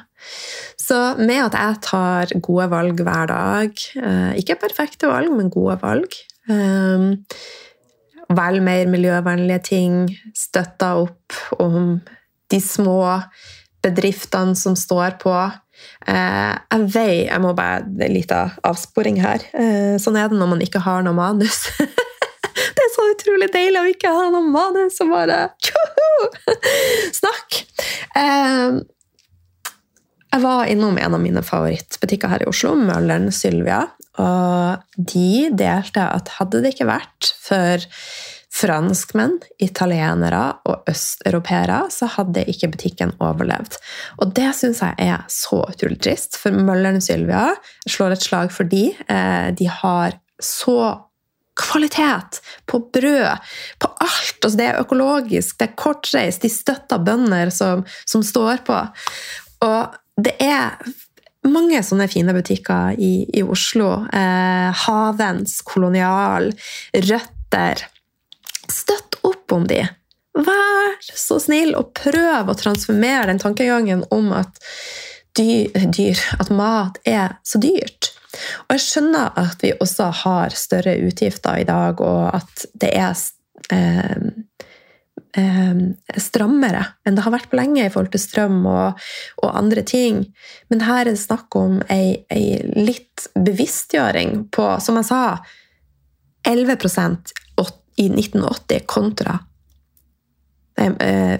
Så 0.88 0.98
med 1.20 1.42
at 1.50 1.58
jeg 1.58 1.80
tar 1.84 2.32
gode 2.44 2.70
valg 2.72 3.02
hver 3.04 3.28
dag, 3.32 3.86
eh, 4.00 4.32
ikke 4.40 4.60
perfekte 4.62 5.10
valg, 5.12 5.32
men 5.36 5.52
gode 5.54 5.80
valg 5.84 6.16
vel 6.48 7.14
Velg 8.28 8.60
mer 8.60 8.90
miljøvennlige 8.92 9.62
ting, 9.64 9.94
støtter 10.36 11.06
opp 11.06 11.36
om 11.64 12.02
de 12.52 12.60
små 12.60 13.22
bedriftene 13.84 14.56
som 14.60 14.76
står 14.76 15.16
på. 15.22 15.32
Eh, 16.08 16.52
jeg 16.52 16.90
vet 16.92 17.30
Jeg 17.30 17.40
må 17.44 17.54
bare 17.56 18.10
litt 18.12 18.32
av 18.36 18.58
avsporing 18.68 19.22
her. 19.24 19.48
Sånn 20.04 20.20
er 20.20 20.28
det 20.28 20.40
når 20.40 20.52
man 20.56 20.66
ikke 20.66 20.84
har 20.84 21.08
noe 21.08 21.16
manus. 21.16 21.70
Det 22.58 22.84
er 22.84 22.92
så 22.94 23.08
utrolig 23.14 23.48
deilig 23.54 23.80
å 23.80 23.90
ikke 23.94 24.12
ha 24.12 24.28
noe 24.34 24.44
manus 24.44 25.00
og 25.06 25.14
bare 25.14 25.40
tjoho! 25.64 26.30
Snakk! 27.22 27.64
Jeg 30.38 30.44
var 30.44 30.68
innom 30.70 31.00
en 31.02 31.16
av 31.18 31.22
mine 31.24 31.42
favorittbutikker 31.42 32.30
her 32.30 32.44
i 32.46 32.46
Oslo, 32.46 32.76
Mølleren 32.78 33.32
Sylvia. 33.34 33.80
Og 34.22 35.00
de 35.10 35.48
delte 35.58 36.04
at 36.14 36.30
hadde 36.36 36.62
det 36.62 36.76
ikke 36.76 36.86
vært 36.86 37.32
for 37.42 37.82
franskmenn, 38.54 39.40
italienere 39.66 40.44
og 40.70 40.86
østeuropeere, 40.94 41.80
så 41.90 42.12
hadde 42.20 42.46
ikke 42.54 42.70
butikken 42.76 43.16
overlevd. 43.18 43.80
Og 44.22 44.38
det 44.38 44.52
syns 44.60 44.84
jeg 44.86 45.10
er 45.10 45.26
så 45.34 45.64
utrolig 45.72 45.98
trist, 46.06 46.38
for 46.38 46.54
Mølleren 46.54 47.02
Sylvia 47.02 47.48
slår 47.90 48.20
et 48.20 48.30
slag 48.30 48.54
for 48.54 48.70
de. 48.70 48.92
Eh, 49.10 49.50
de 49.58 49.74
har 49.82 50.22
så 50.38 50.80
kvalitet 51.58 52.44
på 52.70 52.86
brød, 52.94 53.54
på 53.82 53.96
alt. 54.06 54.38
Altså, 54.44 54.58
det 54.62 54.70
er 54.70 54.84
økologisk, 54.86 55.58
det 55.58 55.72
er 55.72 55.78
kortreist, 55.82 56.46
de 56.46 56.54
støtter 56.54 57.02
bønder 57.02 57.50
som, 57.50 57.88
som 58.06 58.22
står 58.22 58.68
på. 58.70 58.84
Og 59.66 60.04
det 60.18 60.34
er 60.42 60.78
mange 61.48 61.82
sånne 61.86 62.08
fine 62.12 62.34
butikker 62.36 62.98
i, 62.98 63.28
i 63.38 63.44
Oslo. 63.46 63.92
Eh, 64.14 64.86
Havens, 64.86 65.60
Kolonial, 65.68 66.50
Røtter. 67.08 67.86
Støtt 68.68 69.20
opp 69.28 69.56
om 69.56 69.68
de. 69.70 69.84
Vær 70.38 70.98
så 71.08 71.40
snill 71.42 71.74
og 71.78 71.94
prøv 71.98 72.50
å 72.50 72.58
transformere 72.58 73.30
den 73.30 73.42
tankegangen 73.42 74.04
om 74.14 74.34
at 74.38 74.60
dyr, 75.38 75.72
dyr, 75.94 76.20
at 76.42 76.52
mat 76.54 77.00
er 77.08 77.38
så 77.46 77.62
dyrt. 77.62 78.12
Og 78.68 78.76
jeg 78.76 78.84
skjønner 78.84 79.38
at 79.40 79.64
vi 79.64 79.74
også 79.78 80.12
har 80.24 80.54
større 80.58 80.98
utgifter 81.08 81.62
i 81.62 81.68
dag, 81.68 82.02
og 82.02 82.36
at 82.38 82.68
det 82.78 82.92
er 82.98 83.14
eh, 83.74 84.30
strammere 86.18 86.84
enn 87.06 87.18
det 87.18 87.24
har 87.26 87.34
vært 87.34 87.50
på 87.52 87.60
lenge 87.60 87.84
i 87.86 87.92
forhold 87.94 88.12
til 88.14 88.24
strøm 88.24 88.62
og, 88.66 89.08
og 89.44 89.52
andre 89.52 89.84
ting. 89.86 90.24
Men 90.72 90.86
her 90.88 91.04
er 91.04 91.12
det 91.12 91.22
snakk 91.22 91.54
om 91.60 91.80
ei, 91.94 92.24
ei 92.34 92.58
litt 92.74 93.28
bevisstgjøring 93.38 94.48
på, 94.56 94.70
som 94.84 94.98
jeg 94.98 95.10
sa, 95.12 95.22
11% 96.48 97.36
i 97.98 98.10
1980 98.10 98.80
kontra 98.86 99.40
40 100.78 101.40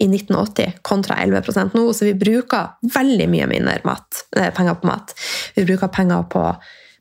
i 0.00 0.06
1980 0.06 0.72
kontra 0.82 1.16
11% 1.16 1.74
nå, 1.74 1.92
så 1.92 2.04
vi 2.04 2.14
bruker 2.14 2.74
veldig 2.94 3.28
mye 3.30 3.46
mindre 3.50 3.78
mat, 3.86 4.24
eh, 4.36 4.50
penger 4.54 4.74
på 4.80 4.90
mat. 4.90 5.14
Vi 5.54 5.64
bruker 5.66 5.90
penger 5.94 6.26
på 6.30 6.42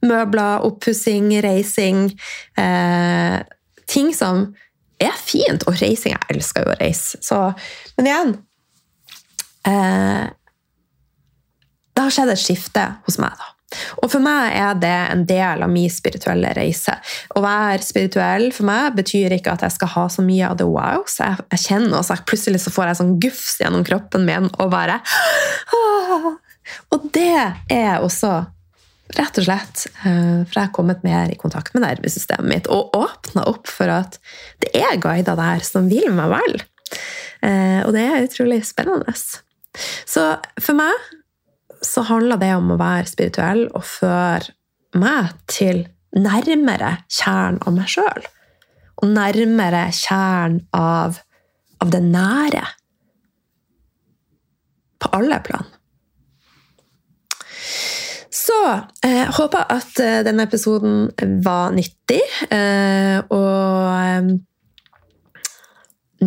møbler, 0.06 0.66
oppussing, 0.66 1.32
reising. 1.42 2.12
Eh, 2.58 3.42
ting 3.90 4.14
som 4.14 4.54
er 5.02 5.18
fint. 5.20 5.68
Og 5.68 5.78
reising 5.82 6.16
Jeg 6.16 6.38
elsker 6.38 6.66
jo 6.66 6.74
å 6.74 6.80
reise. 6.80 7.20
Så, 7.24 7.42
men 7.98 8.10
igjen 8.10 8.34
eh, 9.68 10.26
Det 11.94 12.06
har 12.06 12.14
skjedd 12.14 12.34
et 12.34 12.42
skifte 12.42 12.88
hos 13.06 13.22
meg, 13.22 13.36
da. 13.38 13.54
Og 14.00 14.08
for 14.08 14.24
meg 14.24 14.54
er 14.56 14.78
det 14.80 14.94
en 15.12 15.24
del 15.28 15.64
av 15.66 15.72
min 15.72 15.92
spirituelle 15.92 16.54
reise. 16.56 16.94
Å 17.36 17.42
være 17.44 17.84
spirituell 17.84 18.48
for 18.56 18.68
meg 18.70 18.96
betyr 18.96 19.36
ikke 19.36 19.58
at 19.58 19.66
jeg 19.66 19.76
skal 19.76 19.92
ha 19.92 20.06
så 20.14 20.24
mye 20.24 20.48
av 20.48 20.56
det 20.62 20.70
wow. 20.70 21.04
Så 21.10 21.26
jeg, 21.26 21.48
jeg 21.52 21.64
kjenner 21.66 22.00
også 22.00 22.16
at 22.16 22.28
plutselig 22.30 22.64
så 22.64 22.72
får 22.72 22.92
jeg 22.92 23.00
sånn 23.02 23.16
gufs 23.26 23.58
gjennom 23.60 23.84
kroppen 23.88 24.28
min 24.28 24.48
og 24.56 24.72
bare! 24.72 25.02
Og 26.92 27.10
det 27.16 27.36
er 27.72 28.04
også 28.04 28.32
Rett 29.16 29.40
og 29.40 29.46
slett. 29.46 29.86
Eh, 30.04 30.44
for 30.44 30.58
jeg 30.58 30.66
har 30.66 30.74
kommet 30.76 31.04
mer 31.06 31.32
i 31.32 31.38
kontakt 31.40 31.76
med 31.76 31.86
nervesystemet 31.86 32.50
mitt 32.50 32.72
og 32.72 32.96
åpna 32.98 33.46
opp 33.48 33.70
for 33.72 33.92
at 33.92 34.18
det 34.64 34.74
er 34.76 35.00
guider 35.00 35.38
der 35.40 35.64
som 35.64 35.88
vil 35.92 36.10
meg 36.16 36.34
vel. 36.34 36.58
Eh, 37.46 37.80
og 37.86 37.94
det 37.96 38.04
er 38.04 38.26
utrolig 38.26 38.64
spennende. 38.68 39.14
Så 39.16 40.26
for 40.60 40.78
meg 40.78 41.08
så 41.86 42.04
handler 42.10 42.40
det 42.42 42.54
om 42.58 42.74
å 42.74 42.80
være 42.80 43.08
spirituell 43.08 43.68
og 43.70 43.86
føre 43.86 44.56
meg 44.98 45.32
til 45.52 45.86
nærmere 46.18 46.98
kjernen 47.12 47.62
av 47.64 47.78
meg 47.78 47.92
sjøl. 47.92 48.28
Og 48.98 49.14
nærmere 49.14 49.86
kjernen 49.94 50.64
av, 50.76 51.22
av 51.84 51.94
det 51.94 52.02
nære. 52.04 52.66
På 54.98 55.14
alle 55.14 55.38
plan. 55.46 55.77
Så 58.48 58.58
jeg 59.04 59.24
eh, 59.26 59.32
håper 59.36 59.72
at 59.74 60.04
eh, 60.04 60.20
denne 60.26 60.46
episoden 60.48 61.10
var 61.44 61.74
nyttig. 61.76 62.22
Eh, 62.54 63.18
og 63.34 63.90
eh, 63.98 64.30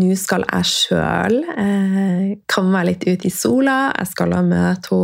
nå 0.01 0.11
skal 0.19 0.45
jeg 0.47 0.69
sjøl 0.71 1.39
eh, 1.49 2.27
komme 2.51 2.75
meg 2.75 2.89
litt 2.91 3.07
ut 3.09 3.25
i 3.27 3.33
sola. 3.33 3.79
Jeg 3.97 4.13
skal 4.13 4.37
møte 4.47 5.01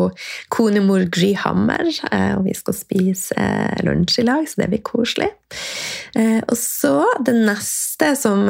konemor 0.53 1.07
Gry 1.13 1.33
Hammer, 1.41 1.89
eh, 2.11 2.35
og 2.37 2.45
vi 2.47 2.55
skal 2.59 2.77
spise 2.77 3.49
lunsj 3.87 4.21
i 4.23 4.29
lag, 4.29 4.47
så 4.47 4.63
det 4.63 4.71
blir 4.75 4.85
koselig. 4.87 5.33
og 6.17 6.57
så 6.61 6.99
det 7.25 7.35
neste 7.39 8.13
som 8.19 8.47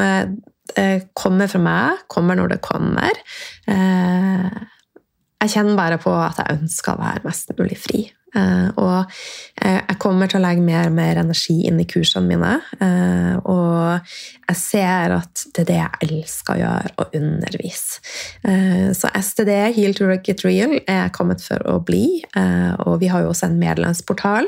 kommer 1.16 1.50
fra 1.50 1.60
meg, 1.62 2.06
kommer 2.10 2.38
når 2.38 2.56
det 2.56 2.64
kommer. 2.66 3.20
Jeg 5.42 5.52
kjenner 5.52 5.78
bare 5.78 5.98
på 6.00 6.12
at 6.16 6.38
jeg 6.40 6.60
ønsker 6.60 6.94
å 6.94 7.02
være 7.02 7.26
mest 7.26 7.52
mulig 7.58 7.78
fri. 7.80 8.06
Uh, 8.36 8.68
og 8.76 8.96
uh, 9.64 9.78
jeg 9.80 9.96
kommer 10.02 10.28
til 10.28 10.40
å 10.40 10.44
legge 10.44 10.64
mer 10.64 10.90
og 10.90 10.96
mer 10.96 11.16
energi 11.22 11.54
inn 11.68 11.78
i 11.80 11.86
kursene 11.88 12.26
mine. 12.28 12.52
Uh, 12.80 13.38
og 13.48 14.10
jeg 14.50 14.58
ser 14.60 15.14
at 15.16 15.44
det 15.56 15.62
er 15.64 15.68
det 15.70 15.78
jeg 15.78 16.08
elsker 16.08 16.56
å 16.56 16.60
gjøre, 16.60 16.92
å 17.00 17.06
undervise. 17.16 18.02
så 18.94 19.10
STD, 19.18 19.50
Heal 19.74 19.96
to 19.96 20.06
Get 20.22 20.44
Real, 20.44 20.76
er 20.86 21.10
kommet 21.14 21.42
for 21.42 21.62
å 21.66 21.78
bli. 21.82 22.22
og 22.84 23.00
vi 23.00 23.08
har 23.10 23.24
jo 23.24 23.32
også 23.32 23.48
en 23.48 23.58
medlemsportal 23.58 24.46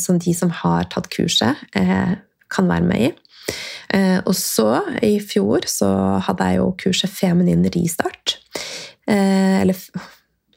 som 0.00 0.18
de 0.18 0.34
som 0.34 0.50
har 0.62 0.88
tatt 0.90 1.06
kurset, 1.12 1.60
kan 2.50 2.70
være 2.70 2.88
med 2.88 3.04
i. 3.06 3.12
og 4.26 4.34
så, 4.34 4.82
i 5.06 5.20
fjor, 5.22 5.68
så 5.70 5.92
hadde 6.26 6.50
jeg 6.50 6.58
jo 6.58 6.72
kurset 6.82 7.14
Feminin 7.14 7.68
ristart. 7.76 8.40
Eller 9.06 9.76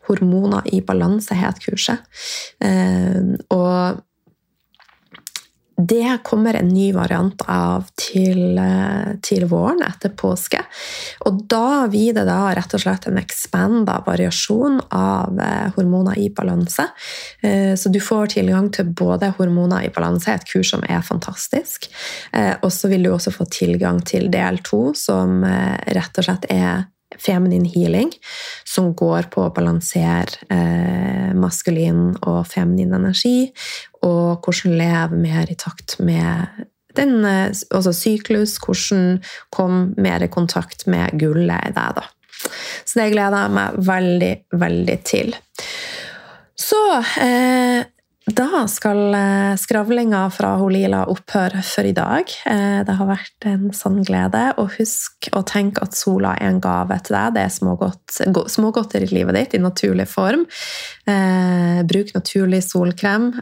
Hormoner 0.08 0.74
i 0.76 0.82
balanse 0.82 1.36
het 1.38 1.62
kurset. 1.64 2.04
Eh, 2.64 3.22
og 3.54 4.02
det 5.84 6.20
kommer 6.24 6.54
en 6.54 6.68
ny 6.70 6.92
variant 6.94 7.42
av 7.50 7.88
til, 7.98 8.60
eh, 8.62 9.16
til, 9.26 9.48
våren, 9.50 9.82
etter 9.82 10.14
påske. 10.14 10.60
Og 11.26 11.42
da 11.50 11.88
blir 11.90 12.14
det 12.14 12.28
da 12.28 12.54
rett 12.54 12.76
og 12.78 12.84
slett 12.84 13.08
en 13.10 13.18
expanda 13.18 13.98
variasjon 14.06 14.80
av 14.92 15.40
eh, 15.40 15.72
hormoner 15.76 16.20
i 16.20 16.30
balanse. 16.30 16.86
Så 17.42 17.90
du 17.92 18.00
får 18.00 18.36
tilgang 18.36 18.70
til 18.72 18.86
både 18.86 19.34
hormoner 19.38 19.84
i 19.88 19.92
balanse, 19.92 20.32
et 20.32 20.46
kurs 20.48 20.70
som 20.72 20.84
er 20.88 21.02
fantastisk, 21.04 21.90
og 22.62 22.70
så 22.72 22.88
vil 22.88 23.04
du 23.04 23.12
også 23.12 23.34
få 23.36 23.46
tilgang 23.52 24.00
til 24.06 24.30
del 24.32 24.62
to, 24.64 24.94
som 24.96 25.44
rett 25.44 26.22
og 26.22 26.28
slett 26.28 26.48
er 26.54 26.86
feminin 27.24 27.66
healing, 27.70 28.12
som 28.68 28.92
går 28.98 29.30
på 29.34 29.46
å 29.46 29.54
balansere 29.56 30.44
eh, 30.52 31.32
maskulin 31.38 32.12
og 32.22 32.44
feminin 32.50 32.96
energi, 32.98 33.52
og 34.04 34.44
hvordan 34.44 34.78
leve 34.80 35.20
mer 35.20 35.52
i 35.52 35.58
takt 35.60 35.98
med 36.04 36.66
den, 36.98 37.24
eh, 37.26 37.50
altså 37.74 37.94
syklus, 37.96 38.58
hvordan 38.64 39.22
kom 39.54 39.94
mer 39.98 40.26
i 40.26 40.32
kontakt 40.32 40.88
med 40.88 41.16
gullet 41.20 41.72
i 41.72 41.74
deg. 41.76 42.02
da. 42.02 42.08
Så 42.84 43.00
det 43.00 43.12
gleder 43.14 43.46
jeg 43.46 43.56
meg 43.56 43.82
veldig, 43.88 44.34
veldig 44.60 45.00
til. 45.08 45.34
Så 46.60 46.80
eh, 47.24 47.84
da 48.26 48.64
skal 48.72 49.14
eh, 49.18 49.54
skravlinga 49.60 50.22
fra 50.32 50.54
Lila 50.72 51.02
opphøre 51.12 51.60
for 51.68 51.84
i 51.84 51.92
dag. 51.96 52.30
Eh, 52.48 52.80
det 52.88 52.96
har 52.96 53.10
vært 53.10 53.48
en 53.50 53.66
sann 53.76 54.00
glede. 54.08 54.46
Og 54.64 54.72
husk 54.78 55.28
å 55.36 55.44
tenke 55.48 55.84
at 55.84 55.98
sola 55.98 56.32
er 56.40 56.54
en 56.54 56.62
gave 56.64 56.98
til 57.04 57.18
deg. 57.18 57.36
Det 57.36 57.44
er 57.44 57.52
smågodt, 57.52 58.20
smågodter 58.54 59.04
i 59.04 59.12
livet 59.12 59.36
ditt 59.36 59.58
i 59.58 59.64
naturlig 59.64 60.08
form. 60.08 60.46
Eh, 61.04 61.84
bruk 61.84 62.14
naturlig 62.16 62.64
solkrem, 62.64 63.34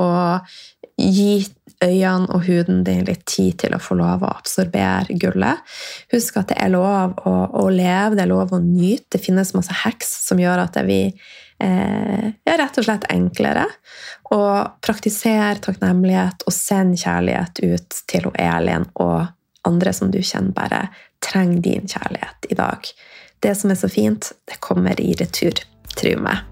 og 0.00 0.48
gi 0.96 1.42
øynene 1.82 2.30
og 2.32 2.46
huden 2.46 2.82
din 2.86 3.04
litt 3.06 3.24
tid 3.28 3.58
til 3.62 3.74
å 3.74 3.80
få 3.82 3.96
lov 3.98 4.24
å 4.24 4.32
absorbere 4.32 5.16
gullet. 5.20 5.62
Husk 6.12 6.38
at 6.40 6.52
det 6.52 6.58
er 6.62 6.72
lov 6.72 7.16
å, 7.26 7.68
leve, 7.72 8.16
det 8.16 8.24
er 8.26 8.32
lov 8.32 8.54
å 8.54 8.62
nyte. 8.62 9.16
Det 9.16 9.22
finnes 9.22 9.54
masse 9.56 9.74
heks 9.84 10.10
som 10.26 10.40
gjør 10.40 10.64
at 10.66 10.78
eh, 10.82 11.12
ja, 11.62 12.56
rett 12.58 12.78
og 12.78 12.86
slett 12.86 13.06
enklere. 13.12 13.66
å 14.32 14.42
praktisere 14.80 15.60
takknemlighet 15.60 16.46
og 16.46 16.54
send 16.56 16.96
kjærlighet 17.02 17.60
ut 17.60 17.98
til 18.08 18.30
Elin 18.40 18.86
og 18.94 19.26
andre 19.68 19.92
som 19.92 20.10
du 20.10 20.22
kjenner 20.24 20.54
bare 20.56 20.86
trenger 21.22 21.60
din 21.62 21.88
kjærlighet 21.88 22.48
i 22.50 22.56
dag. 22.58 22.88
Det 23.42 23.54
som 23.58 23.70
er 23.70 23.78
så 23.78 23.90
fint, 23.92 24.32
det 24.48 24.60
kommer 24.64 25.00
i 25.00 25.12
retur. 25.20 25.60
Tro 25.92 26.16
meg. 26.24 26.48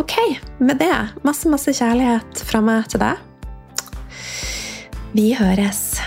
Ok, 0.00 0.16
med 0.58 0.78
det, 0.80 0.94
masse, 1.26 1.50
masse 1.50 1.74
kjærlighet 1.76 2.44
fra 2.46 2.62
meg 2.64 2.88
til 2.88 3.02
deg. 3.02 3.26
Vi 5.12 5.32
høres. 5.34 5.98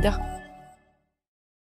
regarder 0.00 0.29